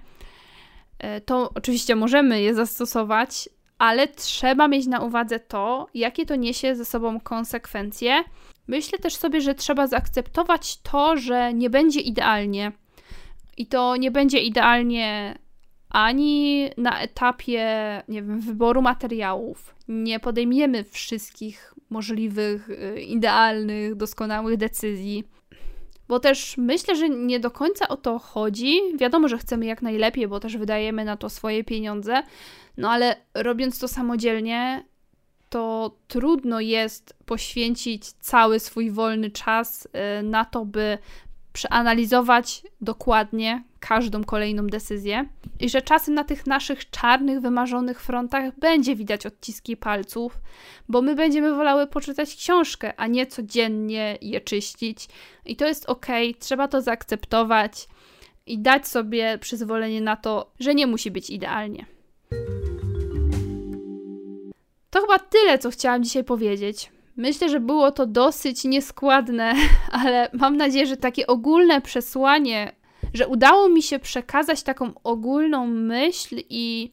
e, 0.99 1.21
to 1.21 1.51
oczywiście 1.55 1.97
możemy 1.97 2.43
je 2.43 2.55
zastosować, 2.55 3.49
ale 3.79 4.09
trzeba 4.09 4.69
mieć 4.69 4.87
na 4.87 5.01
uwadze 5.01 5.41
to, 5.41 5.87
jakie 5.95 6.27
to 6.27 6.37
niesie 6.37 6.77
ze 6.77 6.85
sobą 6.85 7.21
konsekwencje. 7.21 8.25
Myślę 8.66 8.99
też 8.99 9.16
sobie, 9.16 9.40
że 9.40 9.55
trzeba 9.55 9.87
zaakceptować 9.87 10.81
to, 10.83 11.16
że 11.16 11.55
nie 11.55 11.70
będzie 11.70 12.01
idealnie. 12.01 12.73
I 13.57 13.66
to 13.66 13.96
nie 13.96 14.11
będzie 14.11 14.40
idealnie 14.40 15.38
ani 15.90 16.70
na 16.77 17.01
etapie, 17.01 17.66
nie 18.09 18.23
wiem, 18.23 18.40
wyboru 18.40 18.83
materiałów. 18.83 19.75
Nie 19.88 20.20
podejmiemy 20.20 20.85
wszystkich 20.85 21.75
możliwych, 21.90 22.70
y, 22.70 23.01
idealnych, 23.01 23.94
doskonałych 23.94 24.57
decyzji. 24.57 25.25
Bo 26.09 26.20
też 26.20 26.57
myślę, 26.57 26.96
że 26.96 27.09
nie 27.09 27.40
do 27.40 27.51
końca 27.51 27.88
o 27.88 27.96
to 27.96 28.18
chodzi. 28.18 28.81
Wiadomo, 28.96 29.29
że 29.29 29.38
chcemy 29.38 29.66
jak 29.66 29.83
najlepiej, 29.83 30.29
bo 30.29 30.40
też 30.40 30.57
wydajemy 30.57 31.05
na 31.05 31.16
to 31.16 31.29
swoje 31.29 31.64
pieniądze, 31.64 32.23
no 32.77 32.90
ale 32.90 33.16
robiąc 33.35 33.79
to 33.79 33.88
samodzielnie, 33.88 34.85
to 35.51 35.97
trudno 36.09 36.61
jest 36.61 37.15
poświęcić 37.27 38.13
cały 38.13 38.61
swój 38.61 38.91
wolny 38.91 39.31
czas 39.31 39.89
y, 40.21 40.23
na 40.23 40.45
to, 40.45 40.65
by 40.65 40.99
przeanalizować 41.53 42.63
dokładnie 42.81 43.65
każdą 43.81 44.25
kolejną 44.25 44.67
decyzję 44.67 45.27
i 45.61 45.69
że 45.69 45.83
czasem 45.83 46.15
na 46.15 46.25
tych 46.25 46.47
naszych 46.47 46.91
czarnych, 46.91 47.41
wymarzonych 47.41 48.01
frontach 48.01 48.59
będzie 48.59 48.97
widać 48.97 49.27
odciski 49.27 49.77
palców, 49.77 50.39
bo 50.89 51.03
my 51.03 51.15
będziemy 51.15 51.55
wolały 51.55 51.87
poczytać 51.87 52.37
książkę, 52.37 52.93
a 52.97 53.07
nie 53.07 53.27
codziennie 53.27 54.19
je 54.21 54.41
czyścić. 54.41 55.09
I 55.47 55.57
to 55.57 55.67
jest 55.67 55.87
ok, 55.87 56.07
trzeba 56.39 56.69
to 56.69 56.83
zaakceptować 56.83 57.89
i 58.47 58.59
dać 58.59 58.89
sobie 58.89 59.39
przyzwolenie 59.39 60.01
na 60.01 60.17
to, 60.17 60.53
że 60.61 60.75
nie 60.75 60.87
musi 60.87 61.11
być 61.11 61.31
idealnie. 61.31 61.87
To 64.90 65.00
chyba 65.00 65.18
tyle, 65.18 65.59
co 65.59 65.70
chciałam 65.70 66.05
dzisiaj 66.05 66.24
powiedzieć. 66.24 66.90
Myślę, 67.16 67.48
że 67.48 67.61
było 67.61 67.92
to 67.92 68.07
dosyć 68.07 68.64
nieskładne, 68.64 69.55
ale 70.03 70.31
mam 70.33 70.57
nadzieję, 70.57 70.87
że 70.87 70.96
takie 70.96 71.26
ogólne 71.26 71.81
przesłanie, 71.81 72.72
że 73.14 73.29
udało 73.29 73.68
mi 73.68 73.83
się 73.83 73.98
przekazać 73.98 74.62
taką 74.62 74.92
ogólną 75.05 75.66
myśl 75.66 76.37
i, 76.48 76.92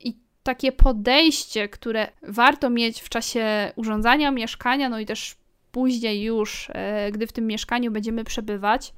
i 0.00 0.18
takie 0.42 0.72
podejście, 0.72 1.68
które 1.68 2.08
warto 2.22 2.70
mieć 2.70 3.00
w 3.00 3.08
czasie 3.08 3.72
urządzania 3.76 4.30
mieszkania, 4.30 4.88
no 4.88 4.98
i 4.98 5.06
też 5.06 5.36
później 5.72 6.22
już, 6.22 6.68
e, 6.72 7.12
gdy 7.12 7.26
w 7.26 7.32
tym 7.32 7.46
mieszkaniu 7.46 7.90
będziemy 7.90 8.24
przebywać. 8.24 8.94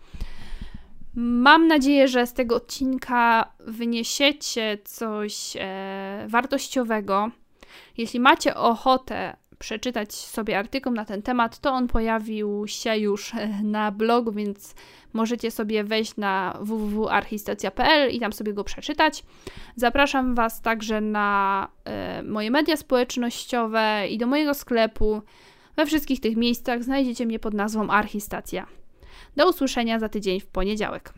Mam 1.14 1.66
nadzieję, 1.66 2.08
że 2.08 2.26
z 2.26 2.32
tego 2.32 2.56
odcinka 2.56 3.52
wyniesiecie 3.61 4.78
coś 4.84 5.56
e, 5.61 6.26
wartościowego. 6.28 7.30
Jeśli 7.98 8.20
macie 8.20 8.54
ochotę 8.54 9.37
przeczytać 9.58 10.14
sobie 10.14 10.58
artykuł 10.58 10.92
na 10.92 11.04
ten 11.04 11.22
temat, 11.22 11.58
to 11.58 11.72
on 11.72 11.88
pojawił 11.88 12.64
się 12.66 12.96
już 12.96 13.32
na 13.62 13.90
blogu, 13.90 14.32
więc 14.32 14.74
możecie 15.12 15.50
sobie 15.50 15.84
wejść 15.84 16.16
na 16.16 16.58
www.archistacja.pl 16.61 18.11
i 18.11 18.20
tam 18.20 18.32
sobie 18.32 18.52
go 18.52 18.64
przeczytać. 18.64 19.24
Zapraszam 19.76 20.34
Was 20.34 20.62
także 20.62 21.00
na 21.00 21.68
e, 21.84 22.22
moje 22.22 22.50
media 22.50 22.76
społecznościowe 22.76 24.08
i 24.11 24.18
do 24.18 24.26
mojego 24.26 24.54
sklepu. 24.54 25.22
We 25.76 25.87
wszystkich 25.87 26.20
tych 26.20 26.37
miejscach 26.37 26.84
znajdziecie 26.84 27.26
mnie 27.26 27.38
pod 27.38 27.54
nazwą 27.54 27.90
Archistacja. 27.90 28.66
Do 29.37 29.48
usłyszenia 29.48 29.98
za 29.98 30.08
tydzień 30.08 30.40
w 30.40 30.46
poniedziałek. 30.46 31.12